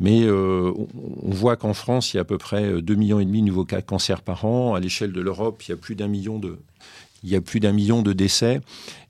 Mais 0.00 0.28
on 0.28 1.30
voit 1.30 1.54
qu'en 1.54 1.72
France, 1.72 2.12
il 2.12 2.16
y 2.16 2.18
a 2.18 2.22
à 2.22 2.24
peu 2.24 2.36
près 2.36 2.82
2 2.82 2.94
millions 2.96 3.20
de 3.20 3.24
nouveaux 3.24 3.64
cas 3.64 3.80
de 3.80 3.86
cancer 3.86 4.22
par 4.22 4.44
an. 4.44 4.74
À 4.74 4.80
l'échelle 4.80 5.12
de 5.12 5.20
l'Europe, 5.20 5.62
il 5.62 5.70
y 5.70 5.72
a 5.72 5.76
plus 5.76 5.94
d'un 5.94 6.08
million 6.08 6.40
de, 6.40 6.58
il 7.24 7.30
y 7.30 7.36
a 7.36 7.40
plus 7.40 7.58
d'un 7.58 7.72
million 7.72 8.02
de 8.02 8.12
décès 8.12 8.60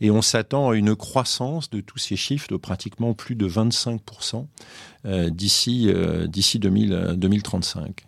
et 0.01 0.11
on 0.11 0.23
s'attend 0.23 0.71
à 0.71 0.77
une 0.77 0.95
croissance 0.95 1.69
de 1.69 1.81
tous 1.81 1.99
ces 1.99 2.17
chiffres 2.17 2.47
de 2.49 2.57
pratiquement 2.57 3.13
plus 3.13 3.35
de 3.35 3.49
25% 3.49 4.47
euh, 5.05 5.31
d'ici 5.31 5.89
euh, 5.89 6.27
d'ici 6.27 6.59
2035. 6.59 8.05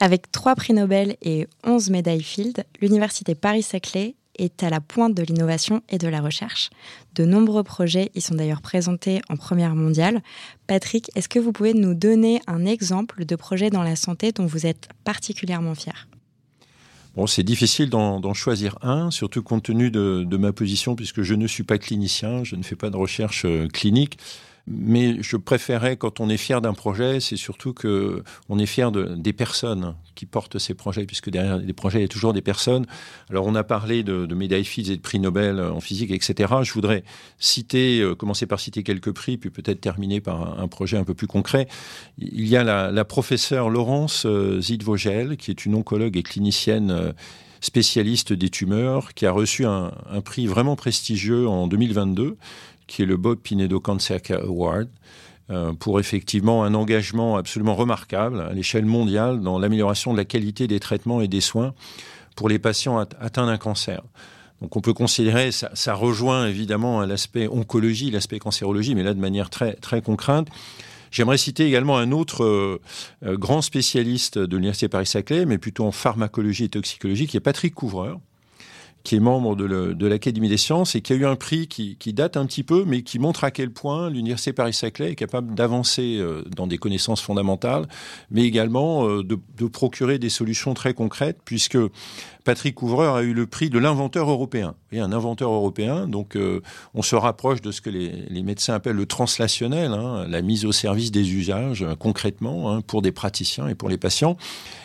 Avec 0.00 0.30
trois 0.32 0.54
prix 0.54 0.72
Nobel 0.72 1.16
et 1.22 1.46
11 1.64 1.90
médailles 1.90 2.22
Field, 2.22 2.64
l'Université 2.80 3.34
Paris-Saclay 3.34 4.14
est 4.38 4.62
à 4.62 4.70
la 4.70 4.80
pointe 4.80 5.14
de 5.14 5.22
l'innovation 5.22 5.82
et 5.88 5.98
de 5.98 6.08
la 6.08 6.20
recherche. 6.20 6.70
De 7.14 7.24
nombreux 7.24 7.62
projets 7.62 8.10
y 8.14 8.20
sont 8.20 8.34
d'ailleurs 8.34 8.62
présentés 8.62 9.20
en 9.28 9.36
première 9.36 9.74
mondiale. 9.74 10.22
Patrick, 10.66 11.10
est-ce 11.14 11.28
que 11.28 11.38
vous 11.38 11.52
pouvez 11.52 11.74
nous 11.74 11.94
donner 11.94 12.40
un 12.46 12.64
exemple 12.64 13.24
de 13.24 13.36
projet 13.36 13.70
dans 13.70 13.82
la 13.82 13.96
santé 13.96 14.32
dont 14.32 14.46
vous 14.46 14.66
êtes 14.66 14.88
particulièrement 15.04 15.74
fier? 15.74 16.08
Bon, 17.16 17.28
c'est 17.28 17.44
difficile 17.44 17.90
d'en 17.90 18.34
choisir 18.34 18.76
un, 18.82 19.12
surtout 19.12 19.42
compte 19.42 19.62
tenu 19.62 19.92
de, 19.92 20.24
de, 20.26 20.36
ma 20.36 20.52
position, 20.52 20.96
puisque 20.96 21.22
je 21.22 21.34
ne 21.34 21.46
suis 21.46 21.62
pas 21.62 21.78
clinicien, 21.78 22.42
je 22.42 22.56
ne 22.56 22.64
fais 22.64 22.74
pas 22.74 22.90
de 22.90 22.96
recherche 22.96 23.44
euh, 23.44 23.68
clinique. 23.68 24.18
Mais 24.66 25.22
je 25.22 25.36
préférais, 25.36 25.98
quand 25.98 26.20
on 26.20 26.30
est 26.30 26.38
fier 26.38 26.62
d'un 26.62 26.72
projet, 26.72 27.20
c'est 27.20 27.36
surtout 27.36 27.74
que 27.74 28.22
on 28.48 28.58
est 28.58 28.66
fier 28.66 28.90
de, 28.90 29.14
des 29.14 29.34
personnes 29.34 29.94
qui 30.14 30.24
portent 30.24 30.58
ces 30.58 30.72
projets, 30.72 31.04
puisque 31.04 31.28
derrière 31.28 31.58
les 31.58 31.72
projets, 31.74 31.98
il 31.98 32.02
y 32.02 32.06
a 32.06 32.08
toujours 32.08 32.32
des 32.32 32.40
personnes. 32.40 32.86
Alors, 33.28 33.46
on 33.46 33.54
a 33.54 33.64
parlé 33.64 34.02
de, 34.02 34.32
médailles 34.34 34.64
Fields 34.64 34.90
et 34.90 34.96
de 34.96 35.02
prix 35.02 35.18
Nobel 35.18 35.60
en 35.60 35.80
physique, 35.80 36.10
etc. 36.10 36.54
Je 36.62 36.72
voudrais 36.72 37.04
citer, 37.38 38.00
euh, 38.00 38.14
commencer 38.14 38.46
par 38.46 38.58
citer 38.58 38.82
quelques 38.82 39.12
prix, 39.12 39.36
puis 39.36 39.50
peut-être 39.50 39.80
terminer 39.80 40.20
par 40.20 40.58
un, 40.58 40.68
projet 40.68 40.96
un 40.96 41.04
peu 41.04 41.14
plus 41.14 41.26
concret. 41.26 41.68
Il 42.18 42.46
y 42.48 42.56
a 42.56 42.64
la, 42.64 43.04
professeure 43.04 43.68
Laurence 43.68 44.24
euh, 44.24 44.62
Zidvogel, 44.62 45.36
qui 45.36 45.50
est 45.50 45.66
une 45.66 45.74
oncologue 45.74 46.16
et 46.16 46.22
clinicienne 46.22 46.90
euh, 46.90 47.12
spécialiste 47.60 48.32
des 48.32 48.48
tumeurs, 48.48 49.12
qui 49.14 49.26
a 49.26 49.32
reçu 49.32 49.64
un 49.64 49.90
prix 50.22 50.46
vraiment 50.46 50.76
prestigieux 50.76 51.48
en 51.48 51.66
2022 51.66 52.36
qui 52.86 53.02
est 53.02 53.06
le 53.06 53.16
Bob 53.16 53.38
Pinedo 53.38 53.80
Cancer 53.80 54.20
Award, 54.30 54.88
euh, 55.50 55.72
pour 55.74 56.00
effectivement 56.00 56.64
un 56.64 56.72
engagement 56.72 57.36
absolument 57.36 57.74
remarquable 57.74 58.40
à 58.40 58.52
l'échelle 58.52 58.86
mondiale 58.86 59.40
dans 59.40 59.58
l'amélioration 59.58 60.12
de 60.12 60.16
la 60.16 60.24
qualité 60.24 60.66
des 60.66 60.80
traitements 60.80 61.20
et 61.20 61.28
des 61.28 61.42
soins 61.42 61.74
pour 62.34 62.48
les 62.48 62.58
patients 62.58 62.98
atteints 62.98 63.46
d'un 63.46 63.58
cancer. 63.58 64.02
Donc 64.62 64.74
on 64.76 64.80
peut 64.80 64.94
considérer, 64.94 65.52
ça, 65.52 65.70
ça 65.74 65.92
rejoint 65.94 66.46
évidemment 66.46 67.02
l'aspect 67.02 67.46
oncologie, 67.46 68.10
l'aspect 68.10 68.38
cancérologie, 68.38 68.94
mais 68.94 69.02
là 69.02 69.12
de 69.12 69.20
manière 69.20 69.50
très, 69.50 69.74
très 69.74 70.00
concrète. 70.00 70.46
J'aimerais 71.10 71.38
citer 71.38 71.66
également 71.66 71.98
un 71.98 72.10
autre 72.10 72.42
euh, 72.44 72.80
grand 73.22 73.62
spécialiste 73.62 74.38
de 74.38 74.56
l'Université 74.56 74.88
Paris-Saclay, 74.88 75.44
mais 75.46 75.58
plutôt 75.58 75.84
en 75.84 75.92
pharmacologie 75.92 76.64
et 76.64 76.68
toxicologie, 76.70 77.26
qui 77.26 77.36
est 77.36 77.40
Patrick 77.40 77.74
Couvreur, 77.74 78.18
qui 79.04 79.16
est 79.16 79.20
membre 79.20 79.54
de 79.54 80.06
l'Académie 80.06 80.48
des 80.48 80.56
sciences 80.56 80.94
et 80.94 81.02
qui 81.02 81.12
a 81.12 81.16
eu 81.16 81.26
un 81.26 81.36
prix 81.36 81.68
qui, 81.68 82.12
date 82.14 82.38
un 82.38 82.46
petit 82.46 82.62
peu, 82.62 82.84
mais 82.86 83.02
qui 83.02 83.18
montre 83.18 83.44
à 83.44 83.50
quel 83.50 83.70
point 83.70 84.08
l'Université 84.08 84.54
Paris-Saclay 84.54 85.10
est 85.10 85.14
capable 85.14 85.54
d'avancer 85.54 86.16
euh, 86.18 86.42
dans 86.56 86.66
des 86.66 86.78
connaissances 86.78 87.20
fondamentales, 87.20 87.86
mais 88.30 88.44
également 88.44 89.06
euh, 89.06 89.22
de, 89.22 89.66
procurer 89.66 90.18
des 90.18 90.30
solutions 90.30 90.72
très 90.72 90.94
concrètes, 90.94 91.38
puisque 91.44 91.76
Patrick 92.44 92.76
Couvreur 92.76 93.16
a 93.16 93.22
eu 93.22 93.34
le 93.34 93.46
prix 93.46 93.68
de 93.68 93.78
l'inventeur 93.78 94.30
européen. 94.30 94.74
Et 94.90 95.00
un 95.00 95.12
inventeur 95.12 95.50
européen, 95.50 96.06
donc 96.06 96.34
euh, 96.34 96.62
on 96.94 97.02
se 97.02 97.16
rapproche 97.16 97.60
de 97.60 97.72
ce 97.72 97.82
que 97.82 97.90
les, 97.90 98.42
médecins 98.42 98.74
appellent 98.74 98.96
le 98.96 99.06
translationnel, 99.06 99.92
hein, 99.92 100.26
la 100.28 100.40
mise 100.40 100.64
au 100.64 100.72
service 100.72 101.10
des 101.10 101.34
usages 101.34 101.84
concrètement 101.98 102.70
hein, 102.70 102.80
pour 102.80 103.02
des 103.02 103.12
praticiens 103.12 103.68
et 103.68 103.74
pour 103.74 103.90
les 103.90 103.98
patients. 103.98 104.38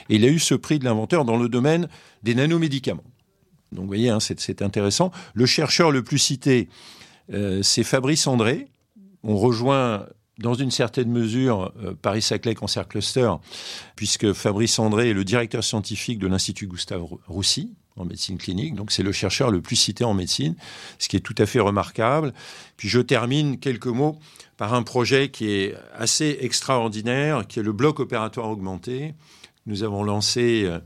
Et 0.09 0.15
il 0.15 0.25
a 0.25 0.27
eu 0.27 0.39
ce 0.39 0.55
prix 0.55 0.77
de 0.77 0.83
l'inventeur 0.83 1.23
dans 1.23 1.37
le 1.37 1.47
domaine 1.47 1.87
des 2.23 2.35
nanomédicaments. 2.35 3.03
Donc 3.71 3.83
vous 3.83 3.87
voyez, 3.87 4.09
hein, 4.09 4.19
c'est 4.19 4.61
intéressant. 4.61 5.11
Le 5.33 5.45
chercheur 5.45 5.91
le 5.91 6.03
plus 6.03 6.17
cité, 6.17 6.69
euh, 7.33 7.61
c'est 7.61 7.83
Fabrice 7.83 8.27
André. 8.27 8.67
On 9.23 9.37
rejoint 9.37 10.05
dans 10.39 10.53
une 10.53 10.71
certaine 10.71 11.11
mesure 11.11 11.73
euh, 11.83 11.93
Paris-Saclay 12.01 12.55
Cancer 12.55 12.87
Cluster, 12.87 13.31
puisque 13.95 14.33
Fabrice 14.33 14.79
André 14.79 15.09
est 15.09 15.13
le 15.13 15.25
directeur 15.25 15.63
scientifique 15.63 16.17
de 16.19 16.27
l'Institut 16.27 16.67
Gustave 16.67 17.03
Roussy 17.27 17.73
en 17.97 18.05
médecine 18.05 18.37
clinique. 18.37 18.75
Donc 18.75 18.91
c'est 18.91 19.03
le 19.03 19.11
chercheur 19.11 19.51
le 19.51 19.61
plus 19.61 19.75
cité 19.75 20.05
en 20.05 20.13
médecine, 20.13 20.55
ce 20.97 21.09
qui 21.09 21.17
est 21.17 21.21
tout 21.21 21.35
à 21.37 21.45
fait 21.45 21.59
remarquable. 21.59 22.33
Puis 22.77 22.87
je 22.87 22.99
termine 22.99 23.59
quelques 23.59 23.87
mots 23.87 24.17
par 24.57 24.73
un 24.73 24.83
projet 24.83 25.29
qui 25.29 25.51
est 25.51 25.75
assez 25.93 26.37
extraordinaire, 26.41 27.45
qui 27.47 27.59
est 27.59 27.63
le 27.63 27.73
bloc 27.73 27.99
opératoire 27.99 28.49
augmenté. 28.49 29.13
Nous 29.65 29.83
avons 29.83 30.03
lancé 30.03 30.63
euh, 30.65 30.79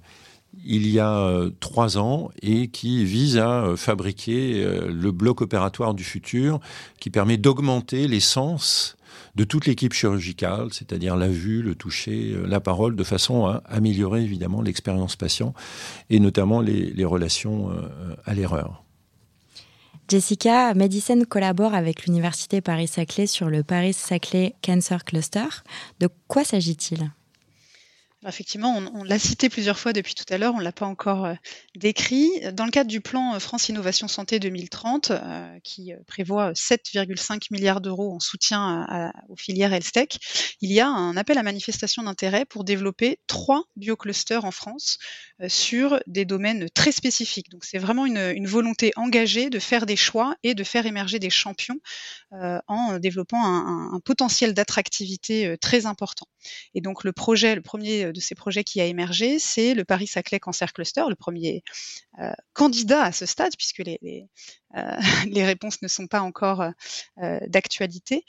il 0.63 0.87
y 0.89 0.99
a 0.99 1.17
euh, 1.17 1.49
trois 1.59 1.97
ans 1.97 2.29
et 2.41 2.67
qui 2.67 3.05
vise 3.05 3.37
à 3.37 3.63
euh, 3.63 3.75
fabriquer 3.75 4.63
euh, 4.63 4.91
le 4.91 5.11
bloc 5.11 5.41
opératoire 5.41 5.93
du 5.93 6.03
futur 6.03 6.59
qui 6.99 7.09
permet 7.09 7.37
d'augmenter 7.37 8.07
les 8.07 8.19
sens 8.19 8.95
de 9.35 9.43
toute 9.43 9.65
l'équipe 9.65 9.93
chirurgicale, 9.93 10.69
c'est-à-dire 10.71 11.15
la 11.15 11.27
vue, 11.27 11.61
le 11.61 11.75
toucher, 11.75 12.35
la 12.45 12.59
parole, 12.59 12.95
de 12.95 13.03
façon 13.03 13.45
à 13.45 13.63
améliorer 13.65 14.21
évidemment 14.21 14.61
l'expérience 14.61 15.15
patient 15.15 15.53
et 16.09 16.19
notamment 16.19 16.61
les, 16.61 17.05
relations 17.05 17.71
à 18.25 18.33
l'erreur. 18.35 18.83
Jessica, 20.07 20.73
Medicine 20.75 21.25
collabore 21.25 21.73
avec 21.73 22.05
l'Université 22.05 22.61
Paris-Saclay 22.61 23.25
sur 23.25 23.49
le 23.49 23.63
Paris-Saclay 23.63 24.53
Cancer 24.63 25.03
Cluster. 25.03 25.47
De 25.99 26.09
quoi 26.27 26.43
s'agit-il? 26.43 27.11
Effectivement, 28.25 28.81
on, 28.93 29.03
l'a 29.03 29.19
cité 29.19 29.49
plusieurs 29.49 29.77
fois 29.77 29.91
depuis 29.91 30.15
tout 30.15 30.25
à 30.29 30.37
l'heure, 30.37 30.53
on 30.53 30.59
ne 30.59 30.63
l'a 30.63 30.71
pas 30.71 30.85
encore 30.85 31.25
euh, 31.25 31.33
décrit. 31.75 32.29
Dans 32.53 32.65
le 32.65 32.71
cadre 32.71 32.89
du 32.89 33.01
plan 33.01 33.35
euh, 33.35 33.39
France 33.39 33.67
Innovation 33.69 34.07
Santé 34.07 34.39
2030, 34.39 35.11
euh, 35.11 35.59
qui 35.63 35.91
prévoit 36.07 36.53
7,5 36.53 37.47
milliards 37.51 37.81
d'euros 37.81 38.13
en 38.13 38.19
soutien 38.19 39.11
aux 39.29 39.35
filières 39.35 39.73
HealthTech, 39.73 40.17
il 40.61 40.71
y 40.71 40.79
a 40.79 40.87
un 40.87 41.17
appel 41.17 41.37
à 41.37 41.43
manifestation 41.43 42.03
d'intérêt 42.03 42.45
pour 42.45 42.63
développer 42.63 43.19
trois 43.27 43.63
bioclusters 43.75 44.45
en 44.45 44.51
France 44.51 44.97
sur 45.47 45.99
des 46.07 46.25
domaines 46.25 46.69
très 46.69 46.91
spécifiques. 46.91 47.49
Donc 47.49 47.65
c'est 47.65 47.77
vraiment 47.77 48.05
une, 48.05 48.47
volonté 48.47 48.91
engagée 48.95 49.49
de 49.49 49.59
faire 49.59 49.85
des 49.85 49.95
choix 49.95 50.35
et 50.43 50.53
de 50.53 50.63
faire 50.63 50.85
émerger 50.85 51.19
des 51.19 51.29
champions 51.29 51.79
en 52.31 52.99
développant 52.99 53.43
un, 53.43 53.93
un 53.93 53.99
potentiel 53.99 54.53
d'attractivité 54.53 55.55
très 55.59 55.85
important. 55.85 56.27
Et 56.73 56.81
donc 56.81 57.03
le 57.03 57.11
projet, 57.13 57.55
le 57.55 57.61
premier 57.61 58.12
de 58.13 58.19
ces 58.19 58.35
projets 58.35 58.63
qui 58.63 58.79
a 58.79 58.85
émergé, 58.85 59.39
c'est 59.39 59.73
le 59.73 59.83
Paris-Saclay 59.83 60.39
Cancer 60.39 60.71
Cluster, 60.71 61.03
le 61.09 61.15
premier 61.15 61.63
euh, 62.19 62.31
candidat 62.53 63.03
à 63.03 63.11
ce 63.11 63.25
stade, 63.25 63.53
puisque 63.57 63.79
les, 63.79 63.97
les, 64.01 64.27
euh, 64.75 64.97
réponses 65.45 65.81
ne 65.81 65.87
sont 65.87 66.07
pas 66.07 66.21
encore 66.21 66.61
euh, 66.61 67.39
d'actualité, 67.47 68.23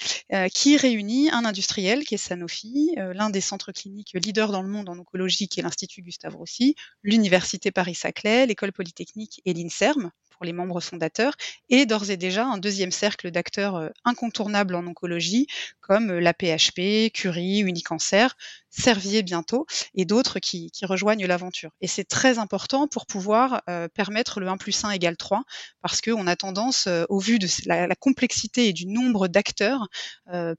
qui 0.53 0.77
réunit 0.77 1.31
un 1.31 1.45
industriel 1.45 2.05
qui 2.05 2.15
est 2.15 2.19
Sanofi, 2.19 2.95
l'un 2.97 3.31
des 3.31 3.41
centres 3.41 3.73
cliniques 3.73 4.13
leaders 4.15 4.51
dans 4.51 4.63
le 4.63 4.69
monde 4.69 4.89
en 4.89 4.99
oncologie 4.99 5.49
qui 5.49 5.61
est 5.61 5.63
l'Institut 5.63 6.03
Gustave 6.03 6.35
Roussy, 6.35 6.75
l'Université 7.03 7.71
Paris-Saclay, 7.71 8.47
l'École 8.47 8.73
Polytechnique 8.73 9.41
et 9.45 9.53
l'INSERM, 9.53 10.11
pour 10.37 10.45
les 10.45 10.53
membres 10.53 10.81
fondateurs, 10.81 11.35
et 11.69 11.87
d'ores 11.87 12.11
et 12.11 12.17
déjà 12.17 12.45
un 12.45 12.59
deuxième 12.59 12.91
cercle 12.91 13.31
d'acteurs 13.31 13.91
incontournables 14.05 14.75
en 14.75 14.87
oncologie, 14.87 15.47
comme 15.81 16.13
la 16.13 16.33
PHP, 16.33 17.13
Curie, 17.13 17.61
Unicancer, 17.61 18.29
Servier 18.71 19.23
bientôt, 19.23 19.67
et 19.95 20.05
d'autres 20.05 20.41
qui, 20.41 20.71
rejoignent 20.83 21.27
l'aventure. 21.27 21.71
Et 21.81 21.87
c'est 21.87 22.05
très 22.05 22.39
important 22.39 22.89
pour 22.89 23.07
pouvoir 23.07 23.63
permettre 23.95 24.41
le 24.41 24.49
1 24.49 24.57
plus 24.57 24.85
1 24.85 24.91
égale 24.91 25.17
3, 25.17 25.45
parce 25.81 26.01
qu'on 26.01 26.27
a 26.27 26.35
tendance, 26.35 26.89
au 27.09 27.21
vu 27.21 27.39
de 27.39 27.47
la, 27.67 27.95
complexité 27.95 28.69
et 28.69 28.73
du 28.73 28.87
nombre 28.87 29.29
d'acteurs, 29.29 29.87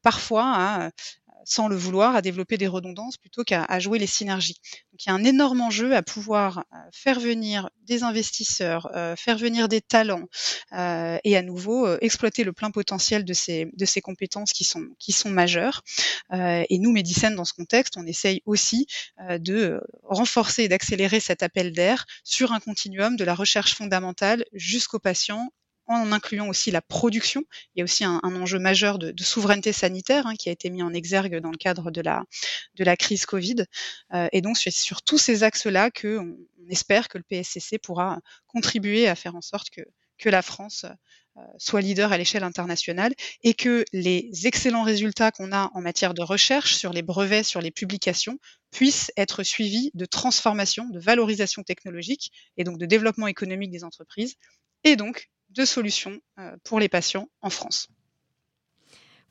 parfois 0.02 0.44
à 0.46 0.90
sans 1.46 1.68
le 1.68 1.76
vouloir, 1.76 2.16
à 2.16 2.22
développer 2.22 2.58
des 2.58 2.68
redondances 2.68 3.18
plutôt 3.18 3.44
qu'à 3.44 3.80
jouer 3.80 4.00
les 4.00 4.08
synergies. 4.08 4.60
Donc 4.92 5.06
il 5.06 5.10
y 5.10 5.12
a 5.12 5.16
un 5.16 5.24
énorme 5.24 5.62
enjeu 5.62 5.96
à 5.96 6.02
pouvoir 6.02 6.60
euh, 6.60 6.78
faire 6.92 7.20
venir 7.20 7.70
des 7.84 8.04
investisseurs, 8.04 8.90
euh, 8.96 9.16
faire 9.16 9.38
venir 9.38 9.68
des 9.68 9.82
talents 9.82 10.28
euh, 10.74 11.18
et 11.24 11.38
à 11.38 11.42
nouveau 11.42 11.98
exploiter 12.00 12.44
le 12.44 12.54
plein 12.54 12.72
potentiel 12.72 13.26
de 13.26 13.34
ces, 13.34 13.70
de 13.74 13.86
ces 13.86 14.02
compétences 14.02 14.54
qui 14.54 14.64
sont, 14.64 14.88
qui 15.00 15.12
sont 15.12 15.30
majeures. 15.30 15.84
et 16.34 16.78
nous, 16.80 16.92
Médicène, 16.92 17.36
dans 17.36 17.46
ce 17.46 17.54
contexte, 17.54 17.98
on 17.98 18.06
essaye 18.06 18.42
aussi 18.46 18.88
de 19.30 19.82
renforcer 20.04 20.64
et 20.64 20.68
d'accélérer 20.68 21.20
cet 21.20 21.44
appel 21.44 21.72
d'air 21.72 22.06
sur 22.24 22.52
un 22.52 22.60
continuum 22.60 23.16
de 23.16 23.24
la 23.24 23.36
recherche 23.36 23.76
fondamentale 23.76 24.46
jusqu'aux 24.54 25.00
patients 25.00 25.50
en 25.88 26.12
incluant 26.12 26.48
aussi 26.48 26.72
la 26.72 26.82
production. 26.82 27.44
Il 27.76 27.80
y 27.80 27.82
a 27.82 27.84
aussi 27.84 28.04
un, 28.04 28.20
enjeu 28.24 28.60
majeur 28.60 28.98
de, 29.00 29.14
souveraineté 29.24 29.74
sanitaire 29.74 30.28
hein, 30.28 30.36
qui 30.36 30.50
a 30.50 30.52
été 30.52 30.70
mis 30.70 30.84
en 30.84 30.94
exergue 30.94 31.38
dans 31.38 31.52
le 31.52 31.58
cadre 31.58 31.92
de 31.92 32.02
la, 32.02 32.24
de 32.76 32.84
la 32.84 32.98
crise 32.98 33.26
Covid. 33.26 33.66
Euh, 34.14 34.28
et 34.32 34.42
donc, 34.42 34.58
c'est 34.58 34.72
sur 34.72 35.02
tous 35.02 35.18
ces 35.18 35.44
axes-là 35.44 35.92
qu'on 35.92 36.36
on 36.60 36.70
espère 36.70 37.08
que 37.08 37.18
le 37.18 37.24
PSCC 37.24 37.78
pourra 37.78 38.20
contribuer 38.48 39.08
à 39.08 39.16
faire 39.16 39.36
en 39.36 39.42
sorte 39.42 39.70
que, 39.70 39.82
que 40.18 40.30
la 40.30 40.42
France 40.42 40.86
euh, 41.38 41.42
soit 41.58 41.82
leader 41.82 42.14
à 42.14 42.18
l'échelle 42.18 42.44
internationale 42.44 43.14
et 43.44 43.54
que 43.54 43.84
les 43.92 44.30
excellents 44.46 44.84
résultats 44.84 45.32
qu'on 45.32 45.52
a 45.52 45.70
en 45.74 45.82
matière 45.82 46.14
de 46.14 46.22
recherche 46.22 46.76
sur 46.76 46.94
les 46.94 47.02
brevets, 47.02 47.44
sur 47.44 47.60
les 47.60 47.72
publications, 47.72 48.40
puissent 48.72 49.12
être 49.18 49.44
suivis 49.44 49.92
de 49.96 50.06
transformation, 50.06 50.88
de 50.90 51.00
valorisation 51.00 51.64
technologique 51.64 52.32
et 52.56 52.64
donc 52.64 52.78
de 52.78 52.86
développement 52.86 53.28
économique 53.28 53.72
des 53.72 53.84
entreprises 53.84 54.36
et 54.86 54.96
donc 54.96 55.30
de 55.56 55.66
solutions 55.66 56.20
euh, 56.40 56.56
pour 56.64 56.80
les 56.80 56.90
patients 56.90 57.28
en 57.42 57.50
France. 57.50 57.88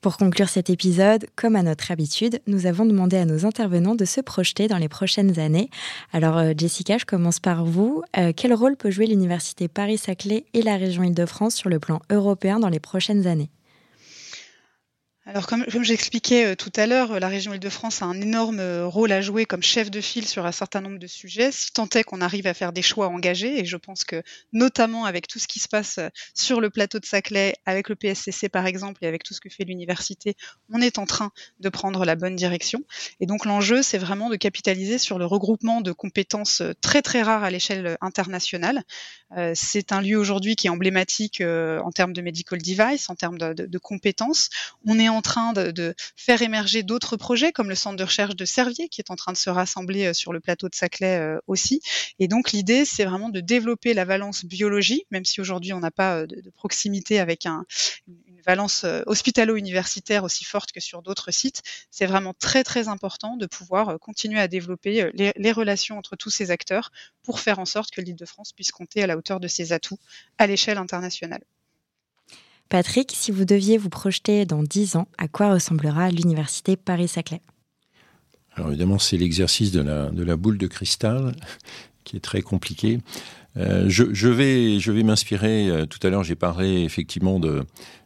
Pour 0.01 0.17
conclure 0.17 0.49
cet 0.49 0.69
épisode, 0.69 1.25
comme 1.35 1.55
à 1.55 1.63
notre 1.63 1.89
habitude, 1.89 2.39
nous 2.45 2.67
avons 2.67 2.85
demandé 2.85 3.17
à 3.17 3.25
nos 3.25 3.43
intervenants 3.43 3.95
de 3.95 4.05
se 4.05 4.21
projeter 4.21 4.67
dans 4.67 4.77
les 4.77 4.87
prochaines 4.87 5.39
années. 5.39 5.69
Alors 6.13 6.37
euh, 6.37 6.53
Jessica, 6.55 6.99
je 6.99 7.05
commence 7.05 7.39
par 7.39 7.65
vous. 7.65 8.03
Euh, 8.17 8.31
quel 8.35 8.53
rôle 8.53 8.75
peut 8.75 8.91
jouer 8.91 9.07
l'Université 9.07 9.67
Paris-Saclay 9.67 10.45
et 10.53 10.61
la 10.61 10.77
région 10.77 11.01
Île-de-France 11.01 11.55
sur 11.55 11.69
le 11.69 11.79
plan 11.79 12.01
européen 12.11 12.59
dans 12.59 12.69
les 12.69 12.79
prochaines 12.79 13.25
années? 13.25 13.49
Alors 15.27 15.47
comme, 15.47 15.65
j'expliquais 15.81 16.45
euh, 16.45 16.55
tout 16.55 16.71
à 16.75 16.85
l'heure, 16.85 17.19
la 17.19 17.27
région 17.27 17.51
Île-de-France 17.51 18.03
a 18.03 18.05
un 18.05 18.21
énorme 18.21 18.59
euh, 18.59 18.85
rôle 18.85 19.11
à 19.11 19.21
jouer 19.21 19.47
comme 19.47 19.63
chef 19.63 19.89
de 19.89 19.99
file 19.99 20.27
sur 20.27 20.45
un 20.45 20.51
certain 20.51 20.81
nombre 20.81 20.99
de 20.99 21.07
sujets, 21.07 21.51
si 21.51 21.73
tant 21.73 21.89
est 21.95 22.03
qu'on 22.03 22.21
arrive 22.21 22.45
à 22.45 22.53
faire 22.53 22.71
des 22.71 22.83
choix 22.83 23.07
engagés, 23.07 23.59
et 23.59 23.65
je 23.65 23.75
pense 23.75 24.03
que 24.03 24.21
notamment 24.53 25.05
avec 25.05 25.27
tout 25.27 25.39
ce 25.39 25.47
qui 25.47 25.59
se 25.59 25.67
passe 25.67 25.97
euh, 25.97 26.09
sur 26.35 26.61
le 26.61 26.69
plateau 26.69 26.99
de 26.99 27.05
Saclay, 27.05 27.55
avec 27.65 27.89
le 27.89 27.95
PSCC 27.95 28.49
par 28.49 28.67
exemple, 28.67 29.03
et 29.03 29.07
avec 29.07 29.23
tout 29.23 29.33
ce 29.33 29.41
que 29.41 29.49
fait 29.49 29.63
l'université, 29.63 30.35
on 30.71 30.79
est 30.79 30.99
en 30.99 31.07
train 31.07 31.31
de 31.59 31.69
prendre 31.69 32.05
la 32.05 32.15
bonne 32.15 32.35
direction. 32.35 32.83
Et 33.19 33.25
donc 33.25 33.45
l'enjeu, 33.45 33.81
c'est 33.81 33.97
vraiment 33.97 34.29
de 34.29 34.35
capitaliser 34.35 34.99
sur 34.99 35.17
le 35.17 35.25
regroupement 35.25 35.81
de 35.81 35.91
compétences 35.91 36.61
très 36.81 37.01
très 37.01 37.23
rares 37.23 37.43
à 37.43 37.49
l'échelle 37.49 37.97
internationale. 37.99 38.83
C'est 39.53 39.91
un 39.91 40.01
lieu 40.01 40.17
aujourd'hui 40.17 40.55
qui 40.55 40.67
est 40.67 40.69
emblématique 40.69 41.41
en 41.41 41.91
termes 41.91 42.13
de 42.13 42.21
medical 42.21 42.61
device, 42.61 43.09
en 43.09 43.15
termes 43.15 43.37
de, 43.37 43.77
compétences. 43.77 44.49
On 44.85 44.97
est 44.99 45.09
train 45.21 45.53
de, 45.53 45.93
faire 46.15 46.41
émerger 46.41 46.83
d'autres 46.83 47.17
projets, 47.17 47.51
comme 47.51 47.69
le 47.69 47.75
centre 47.75 47.97
de 47.97 48.03
recherche 48.03 48.35
de 48.35 48.45
Servier, 48.45 48.89
qui 48.89 49.01
est 49.01 49.11
en 49.11 49.15
train 49.15 49.31
de 49.31 49.37
se 49.37 49.49
rassembler 49.49 50.07
euh, 50.07 50.13
sur 50.13 50.33
le 50.33 50.39
plateau 50.39 50.69
de 50.69 50.75
Saclay 50.75 51.19
euh, 51.19 51.39
aussi. 51.47 51.81
Et 52.19 52.27
donc 52.27 52.51
l'idée, 52.51 52.85
c'est 52.85 53.05
vraiment 53.05 53.29
de 53.29 53.39
développer 53.39 53.93
la 53.93 54.05
valence 54.05 54.45
biologie, 54.45 55.05
même 55.11 55.25
si 55.25 55.41
aujourd'hui 55.41 55.73
on 55.73 55.79
n'a 55.79 55.91
pas 55.91 56.17
euh, 56.17 56.27
de, 56.27 56.49
proximité 56.51 57.19
avec 57.19 57.45
un, 57.45 57.65
une 58.07 58.41
valence 58.45 58.85
hospitalo-universitaire 59.05 60.23
aussi 60.23 60.45
forte 60.45 60.71
que 60.71 60.79
sur 60.79 61.01
d'autres 61.01 61.31
sites. 61.31 61.61
C'est 61.91 62.05
vraiment 62.05 62.33
très 62.33 62.63
très 62.63 62.87
important 62.87 63.37
de 63.37 63.45
pouvoir 63.45 63.99
continuer 63.99 64.39
à 64.39 64.47
développer 64.47 65.11
les 65.13 65.51
relations 65.51 65.97
entre 65.97 66.15
tous 66.15 66.29
ces 66.29 66.51
acteurs 66.51 66.91
pour 67.23 67.39
faire 67.39 67.59
en 67.59 67.65
sorte 67.65 67.91
que 67.91 68.01
l'Île-de-France 68.01 68.53
puisse 68.53 68.71
compter 68.71 69.03
à 69.03 69.07
la 69.07 69.17
hauteur 69.17 69.39
de 69.39 69.47
ses 69.47 69.73
atouts 69.73 69.99
à 70.37 70.47
l'échelle 70.47 70.77
internationale. 70.77 71.43
Patrick, 72.69 73.11
si 73.13 73.31
vous 73.31 73.45
deviez 73.45 73.77
vous 73.77 73.89
projeter 73.89 74.45
dans 74.45 74.63
10 74.63 74.95
ans, 74.95 75.07
à 75.17 75.27
quoi 75.27 75.53
ressemblera 75.53 76.09
l'université 76.09 76.75
Paris-Saclay? 76.75 77.41
Alors 78.55 78.69
évidemment, 78.69 78.99
c'est 78.99 79.17
l'exercice 79.17 79.71
de 79.71 79.81
la, 79.81 80.35
boule 80.35 80.57
de 80.57 80.67
cristal 80.67 81.35
qui 82.03 82.17
est 82.17 82.21
très 82.21 82.41
compliqué. 82.41 82.99
Euh, 83.57 83.85
je, 83.87 84.27
vais, 84.27 85.03
m'inspirer. 85.03 85.69
Euh, 85.69 85.85
tout 85.85 85.99
à 86.05 86.09
l'heure, 86.09 86.23
j'ai 86.23 86.35
parlé 86.35 86.83
effectivement 86.83 87.39
de, 87.39 87.63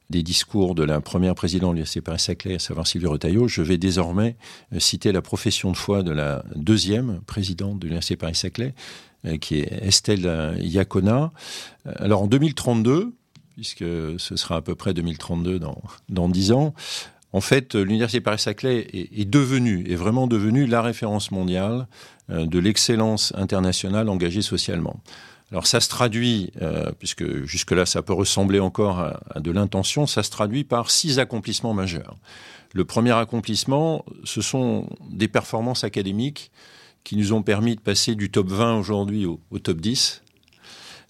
des 0.10 0.24
discours 0.24 0.76
de 0.76 0.84
la 0.84 1.02
première 1.02 1.36
présidente 1.36 1.72
de 1.72 1.76
l'Université 1.76 2.02
Paris-Saclay, 2.02 2.56
à 2.56 2.60
savoir 2.60 2.86
Sylvie 2.86 3.08
Retailleau. 3.08 3.48
Je 3.48 3.62
vais 3.62 3.78
désormais 3.78 4.36
euh, 4.74 4.80
citer 4.80 5.12
la 5.12 5.22
profession 5.22 5.72
de 5.72 5.78
foi 5.78 6.04
de 6.04 6.12
la 6.12 6.44
deuxième 6.56 7.22
présidente 7.22 7.80
de 7.80 7.86
l'Université 7.86 8.18
Paris-Saclay, 8.18 8.74
qui 9.42 9.60
est 9.60 9.86
Estelle 9.86 10.56
Iacona. 10.62 11.34
Alors 11.84 12.22
en 12.22 12.28
2032, 12.28 13.14
puisque 13.60 13.84
ce 14.18 14.36
sera 14.38 14.56
à 14.56 14.62
peu 14.62 14.74
près 14.74 14.94
2032 14.94 15.60
dans, 15.60 15.82
dans 16.08 16.30
10 16.30 16.54
ans, 16.54 16.74
en 17.34 17.42
fait, 17.42 17.76
l'Université 17.76 18.22
Paris-Saclay 18.22 18.88
est, 18.94 19.30
devenue, 19.30 19.86
est 19.92 19.96
vraiment 19.96 20.28
devenue 20.28 20.66
la 20.66 20.82
référence 20.82 21.30
mondiale 21.30 21.88
de 22.30 22.58
l'excellence 22.58 23.34
internationale 23.36 24.08
engagée 24.08 24.42
socialement. 24.42 25.00
Alors 25.52 25.66
ça 25.66 25.80
se 25.80 25.90
traduit, 25.90 26.52
euh, 26.62 26.92
puisque 26.98 27.44
jusque-là 27.46 27.86
ça 27.86 28.02
peut 28.02 28.14
ressembler 28.14 28.60
encore 28.60 29.00
à, 29.00 29.40
de 29.40 29.52
l'intention, 29.52 30.06
ça 30.06 30.22
se 30.22 30.30
traduit 30.30 30.64
par 30.64 30.92
six 30.92 31.20
accomplissements 31.20 31.74
majeurs. 31.74 32.16
Le 32.74 32.86
premier 32.86 33.12
accomplissement, 33.12 34.06
ce 34.24 34.42
sont 34.42 34.88
des 35.10 35.28
performances 35.28 35.84
académiques 35.84 36.52
qui 37.04 37.16
nous 37.16 37.34
ont 37.34 37.42
permis 37.42 37.76
de 37.76 37.82
passer 37.82 38.14
du 38.14 38.30
top 38.30 38.50
20 38.50 38.78
aujourd'hui 38.78 39.26
au, 39.26 39.40
au, 39.50 39.58
top 39.58 39.78
10. 39.78 40.22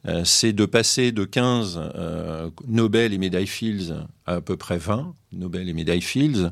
Euh, 0.08 0.24
c'est 0.24 0.54
de 0.54 0.66
passer 0.66 1.12
de 1.12 1.26
15 1.26 1.80
euh, 1.96 2.50
Nobel 2.68 3.14
et 3.14 3.18
médailles 3.18 3.48
Fields 3.48 3.94
à 4.26 4.36
à 4.36 4.42
peu 4.42 4.56
près 4.56 4.78
20 4.78 5.14
Nobel 5.34 5.68
et 5.68 5.74
médailles 5.74 6.02
Fields. 6.02 6.52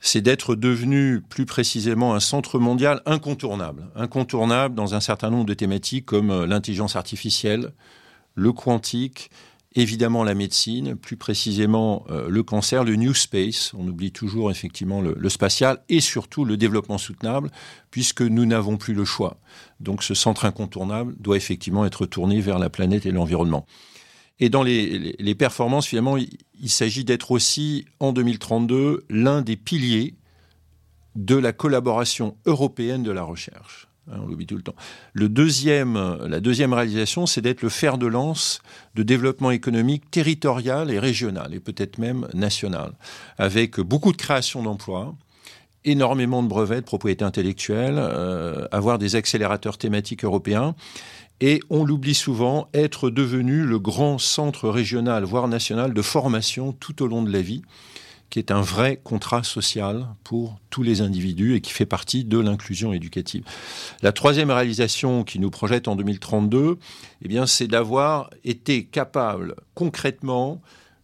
C'est 0.00 0.20
d'être 0.20 0.54
devenu 0.54 1.22
plus 1.22 1.46
précisément 1.46 2.14
un 2.14 2.20
centre 2.20 2.58
mondial 2.58 3.00
incontournable, 3.06 3.88
incontournable 3.96 4.74
dans 4.74 4.94
un 4.94 5.00
certain 5.00 5.30
nombre 5.30 5.46
de 5.46 5.54
thématiques 5.54 6.04
comme 6.04 6.30
euh, 6.30 6.46
l'intelligence 6.46 6.96
artificielle, 6.96 7.72
le 8.34 8.52
quantique, 8.52 9.30
évidemment 9.74 10.24
la 10.24 10.34
médecine, 10.34 10.94
plus 10.94 11.16
précisément 11.16 12.04
euh, 12.10 12.28
le 12.28 12.42
cancer, 12.42 12.84
le 12.84 12.96
New 12.96 13.14
Space, 13.14 13.72
on 13.74 13.86
oublie 13.88 14.12
toujours 14.12 14.50
effectivement 14.50 15.00
le, 15.00 15.28
spatial, 15.28 15.82
et 15.88 16.00
surtout 16.00 16.44
le 16.44 16.56
développement 16.56 16.98
soutenable, 16.98 17.50
puisque 17.90 18.22
nous 18.22 18.46
n'avons 18.46 18.76
plus 18.76 18.94
le 18.94 19.04
choix. 19.04 19.38
Donc 19.80 20.02
ce 20.02 20.14
centre 20.14 20.44
incontournable 20.44 21.14
doit 21.18 21.36
effectivement 21.36 21.84
être 21.84 22.06
tourné 22.06 22.40
vers 22.40 22.58
la 22.58 22.70
planète 22.70 23.06
et 23.06 23.10
l'environnement. 23.10 23.66
Et 24.40 24.48
dans 24.48 24.62
les, 24.62 25.34
performances, 25.36 25.86
finalement, 25.86 26.16
il, 26.16 26.28
il 26.60 26.70
s'agit 26.70 27.04
d'être 27.04 27.30
aussi, 27.30 27.86
en 28.00 28.12
2032, 28.12 29.04
l'un 29.08 29.42
des 29.42 29.56
piliers 29.56 30.14
de 31.14 31.36
la 31.36 31.52
collaboration 31.52 32.36
européenne 32.44 33.04
de 33.04 33.12
la 33.12 33.22
recherche. 33.22 33.88
Hein, 34.10 34.16
on 34.22 34.26
l'oublie 34.26 34.46
tout 34.46 34.56
le 34.56 34.62
temps. 34.62 34.74
Deuxième, 35.14 36.18
la 36.26 36.40
deuxième 36.40 36.72
réalisation, 36.72 37.26
c'est 37.26 37.40
d'être 37.40 37.62
le 37.62 37.68
fer 37.68 37.98
de 37.98 38.06
lance 38.06 38.60
de 38.94 39.02
développement 39.02 39.50
économique 39.50 40.10
territorial 40.10 40.90
et 40.90 40.98
régional, 40.98 41.54
et 41.54 41.60
peut-être 41.60 41.98
même 41.98 42.28
national, 42.34 42.92
avec 43.38 43.80
beaucoup 43.80 44.12
de 44.12 44.16
création 44.16 44.62
d'emplois, 44.62 45.14
énormément 45.84 46.42
de 46.42 46.48
brevets 46.48 46.80
de 46.80 46.86
propriété 46.86 47.24
intellectuelle, 47.24 47.96
euh, 47.98 48.66
avoir 48.72 48.98
des 48.98 49.16
accélérateurs 49.16 49.78
thématiques 49.78 50.24
européens 50.24 50.74
et 51.40 51.60
on 51.68 51.84
l'oublie 51.84 52.14
souvent, 52.14 52.68
être 52.74 53.10
devenu 53.10 53.64
le 53.64 53.78
grand 53.78 54.18
centre 54.18 54.68
régional, 54.68 55.24
voire 55.24 55.48
national, 55.48 55.92
de 55.92 56.02
formation 56.02 56.72
tout 56.72 57.02
au 57.02 57.06
long 57.06 57.22
de 57.22 57.32
la 57.32 57.42
vie, 57.42 57.62
qui 58.34 58.40
est 58.40 58.50
un 58.50 58.62
vrai 58.62 58.96
contrat 58.96 59.44
social 59.44 60.08
pour 60.24 60.58
tous 60.68 60.82
les 60.82 61.02
individus 61.02 61.54
et 61.54 61.60
qui 61.60 61.70
fait 61.70 61.86
partie 61.86 62.24
de 62.24 62.36
l'inclusion 62.36 62.92
éducative. 62.92 63.44
La 64.02 64.10
troisième 64.10 64.50
réalisation 64.50 65.22
qui 65.22 65.38
nous 65.38 65.50
projette 65.50 65.86
en 65.86 65.94
2032, 65.94 66.78
eh 67.22 67.28
bien, 67.28 67.46
c'est 67.46 67.68
d'avoir 67.68 68.30
été 68.42 68.86
capable 68.86 69.54
concrètement 69.74 70.60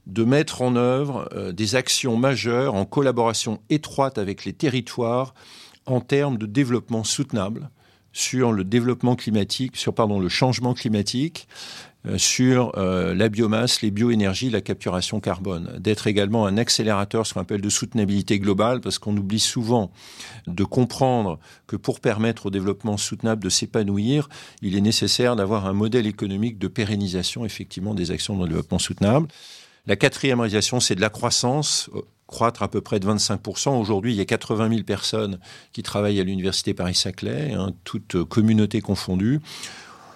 de 0.09 0.25
mettre 0.25 0.61
en 0.61 0.75
œuvre 0.75 1.29
euh, 1.33 1.53
des 1.53 1.77
actions 1.77 2.17
majeures 2.17 2.75
en 2.75 2.85
collaboration 2.85 3.61
étroite 3.71 4.19
avec 4.19 4.45
les 4.45 4.53
territoires 4.53 5.33
en 5.87 6.01
termes 6.01 6.37
de 6.37 6.47
développement 6.47 7.05
soutenable 7.05 7.71
sur 8.13 8.51
le 8.51 8.65
développement 8.65 9.15
climatique, 9.15 9.77
sur 9.77 9.95
pardon, 9.95 10.19
le 10.19 10.29
changement 10.29 10.75
climatique, 10.75 11.47
sur 12.17 12.73
euh, 12.79 13.15
la 13.15 13.29
biomasse, 13.29 13.83
les 13.83 13.91
bioénergies, 13.91 14.51
la 14.51 14.61
capturation 14.61 15.21
carbone, 15.21 15.77
d'être 15.79 16.07
également 16.07 16.47
un 16.47 16.57
accélérateur, 16.57 17.27
ce 17.27 17.35
qu'on 17.35 17.41
appelle 17.41 17.61
de 17.61 17.69
soutenabilité 17.69 18.39
globale, 18.39 18.81
parce 18.81 18.99
qu'on 18.99 19.17
oublie 19.17 19.41
souvent 19.41 19.93
de 20.47 20.65
comprendre 20.65 21.39
que 21.67 21.77
pour 21.77 22.01
permettre 22.01 22.47
au 22.47 22.51
développement 22.51 22.97
soutenable 22.97 23.43
de 23.43 23.51
s'épanouir, 23.51 24.29
il 24.63 24.77
est 24.77 24.81
nécessaire 24.81 25.37
d'avoir 25.37 25.67
un 25.67 25.75
modèle 25.75 26.07
économique 26.07 26.59
de 26.59 26.69
pérennisation 26.69 27.45
effectivement 27.45 27.95
des 27.95 28.11
actions 28.11 28.37
de 28.39 28.47
développement 28.47 28.79
soutenable. 28.79 29.29
La 29.87 29.97
quatrième 29.97 30.41
réalisation, 30.41 30.81
c'est 30.81 30.95
de 30.95 31.01
la 31.01 31.11
croissance 31.11 31.91
croître 32.27 32.63
à 32.63 32.69
peu 32.69 32.81
près 32.81 33.01
de 33.01 33.09
25%. 33.09 33.79
Aujourd'hui, 33.79 34.13
il 34.13 34.17
y 34.17 34.21
a 34.21 34.25
80 34.25 34.69
000 34.71 34.83
personnes 34.85 35.41
qui 35.73 35.83
travaillent 35.83 36.21
à 36.21 36.25
l'Université 36.25 36.75
Paris-Saclay, 36.75 37.53
hein, 37.53 37.73
toutes 37.85 38.23
communautés 38.25 38.81
confondues. 38.81 39.41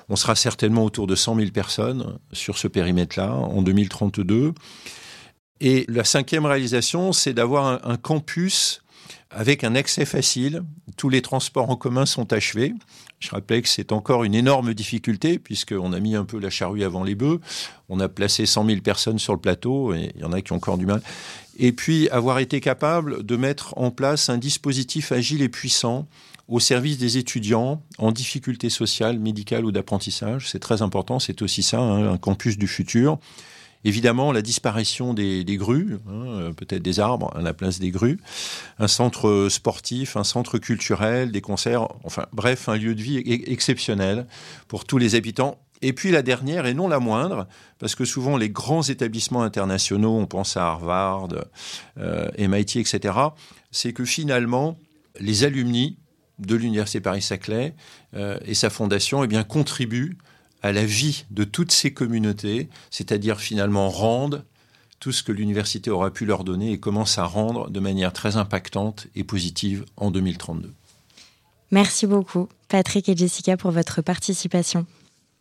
On 0.09 0.17
sera 0.17 0.35
certainement 0.35 0.85
autour 0.85 1.07
de 1.07 1.15
100 1.15 1.37
000 1.37 1.51
personnes 1.51 2.19
sur 2.33 2.59
ce 2.59 2.69
périmètre-là 2.69 3.33
en 3.33 3.63
2032. 3.63 4.53
Et 5.61 5.87
la 5.89 6.05
cinquième 6.05 6.47
réalisation, 6.47 7.13
c'est 7.13 7.33
d'avoir 7.33 7.87
un, 7.89 7.97
campus 7.97 8.83
avec 9.31 9.65
un 9.65 9.75
accès 9.75 10.05
facile. 10.05 10.63
Tous 10.97 11.09
les 11.09 11.23
transports 11.23 11.71
en 11.71 11.77
commun 11.77 12.07
sont 12.07 12.33
achevés. 12.33 12.75
Je 13.19 13.31
rappelais 13.31 13.63
que 13.63 13.69
c'est 13.69 13.93
encore 13.93 14.25
une 14.25 14.35
énorme 14.35 14.75
difficulté 14.75 15.39
puisqu'on 15.39 15.93
a 15.93 16.01
mis 16.01 16.17
un 16.17 16.25
peu 16.25 16.39
la 16.39 16.51
charrue 16.51 16.85
avant 16.85 17.03
les 17.03 17.15
bœufs. 17.15 17.41
On 17.89 18.01
a 18.01 18.09
placé 18.09 18.47
100 18.47 18.67
000 18.67 18.81
personnes 18.81 19.19
sur 19.19 19.33
le 19.33 19.41
plateau 19.41 19.95
et 19.95 20.13
il 20.15 20.21
y 20.21 20.25
en 20.25 20.33
a 20.33 20.43
qui 20.43 20.53
ont 20.53 20.57
encore 20.57 20.77
du 20.77 20.87
mal. 20.87 21.01
Et 21.57 21.73
puis 21.73 22.09
avoir 22.11 22.41
été 22.41 22.61
capable 22.61 23.25
de 23.25 23.37
mettre 23.37 23.79
en 23.79 23.91
place 23.91 24.29
un 24.29 24.39
dispositif 24.39 25.13
agile 25.13 25.41
et 25.41 25.49
puissant 25.49 26.07
au 26.49 26.61
service 26.61 26.99
des 26.99 27.17
étudiants 27.19 27.83
en 27.99 28.13
difficulté 28.13 28.71
sociale, 28.71 29.19
médicale 29.19 29.65
ou 29.65 29.73
d'apprentissage. 29.73 30.51
C'est 30.51 30.59
très 30.59 30.83
important, 30.83 31.19
c'est 31.19 31.43
aussi 31.43 31.63
ça, 31.63 31.81
hein, 31.81 32.13
un 32.13 32.19
campus 32.19 32.59
du 32.59 32.67
futur. 32.67 33.19
Évidemment, 33.85 34.33
la 34.33 34.41
disparition 34.41 35.13
des, 35.13 35.45
grues, 35.59 35.99
hein, 36.09 36.53
peut-être 36.57 36.83
des 36.83 37.01
arbres 37.01 37.31
à 37.37 37.43
la 37.43 37.53
place 37.53 37.79
des 37.79 37.91
grues, 37.91 38.19
un 38.79 38.89
centre 38.89 39.49
sportif, 39.51 40.17
un 40.17 40.25
centre 40.25 40.59
culturel, 40.59 41.31
des 41.31 41.43
concerts, 41.43 41.89
enfin 42.03 42.27
bref, 42.33 42.69
un 42.71 42.77
lieu 42.77 42.95
de 42.95 43.03
vie 43.03 43.19
exceptionnel 43.27 44.27
pour 44.69 44.87
tous 44.87 44.97
les 44.97 45.17
habitants. 45.17 45.59
Et 45.83 45.93
puis 45.93 46.11
la 46.11 46.23
dernière, 46.23 46.65
et 46.65 46.73
non 46.73 46.89
la 46.89 46.99
moindre, 46.99 47.47
parce 47.79 47.95
que 47.95 48.07
souvent 48.07 48.39
les 48.39 48.49
grands 48.49 48.83
établissements 48.83 49.43
internationaux, 49.43 50.17
on 50.17 50.27
pense 50.27 50.57
à 50.57 50.65
Harvard, 50.65 51.29
euh, 51.99 52.31
MIT, 52.39 52.79
etc., 52.79 53.15
c'est 53.71 53.93
que 53.93 54.07
finalement, 54.07 54.79
les 55.21 55.45
alumni 55.45 55.99
de 56.39 56.57
l'Université 56.57 57.01
Paris-Saclay 57.01 57.75
euh, 58.15 58.39
et 58.45 58.55
sa 58.55 58.71
fondation 58.71 59.25
eh 59.25 59.27
bien, 59.27 59.45
contribuent 59.45 60.19
à 60.63 60.73
la 60.73 60.85
vie 60.85 61.27
de 61.31 61.45
toutes 61.45 61.73
ces 61.73 61.93
communautés, 61.93 62.69
c'est-à-dire 62.91 63.41
finalement 63.41 63.91
rendent 63.91 64.45
tout 64.99 65.13
ce 65.13 65.23
que 65.23 65.33
l'université 65.33 65.91
aura 65.91 66.11
pu 66.11 66.25
leur 66.25 66.45
donner 66.45 66.73
et 66.73 66.81
commence 66.81 67.19
à 67.19 67.25
rendre 67.25 67.69
de 67.69 67.81
manière 67.81 68.13
très 68.13 68.37
impactante 68.37 69.07
et 69.15 69.25
positive 69.25 69.85
en 69.97 70.11
2032. 70.11 70.73
Merci 71.71 72.07
beaucoup, 72.07 72.49
Patrick 72.69 73.09
et 73.09 73.17
Jessica, 73.17 73.57
pour 73.57 73.71
votre 73.71 74.01
participation. 74.01 74.87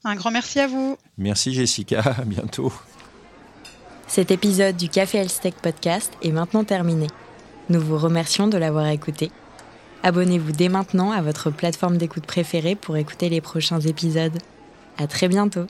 Un 0.03 0.15
grand 0.15 0.31
merci 0.31 0.59
à 0.59 0.67
vous. 0.67 0.97
Merci 1.17 1.53
Jessica, 1.53 2.01
à 2.01 2.25
bientôt. 2.25 2.73
Cet 4.07 4.31
épisode 4.31 4.75
du 4.75 4.89
Café 4.89 5.19
Elstech 5.19 5.55
Podcast 5.55 6.11
est 6.21 6.31
maintenant 6.31 6.65
terminé. 6.65 7.07
Nous 7.69 7.79
vous 7.79 7.97
remercions 7.97 8.47
de 8.47 8.57
l'avoir 8.57 8.87
écouté. 8.87 9.31
Abonnez-vous 10.03 10.51
dès 10.51 10.67
maintenant 10.67 11.11
à 11.11 11.21
votre 11.21 11.49
plateforme 11.49 11.97
d'écoute 11.97 12.25
préférée 12.25 12.75
pour 12.75 12.97
écouter 12.97 13.29
les 13.29 13.39
prochains 13.39 13.79
épisodes. 13.79 14.37
À 14.97 15.07
très 15.07 15.29
bientôt. 15.29 15.65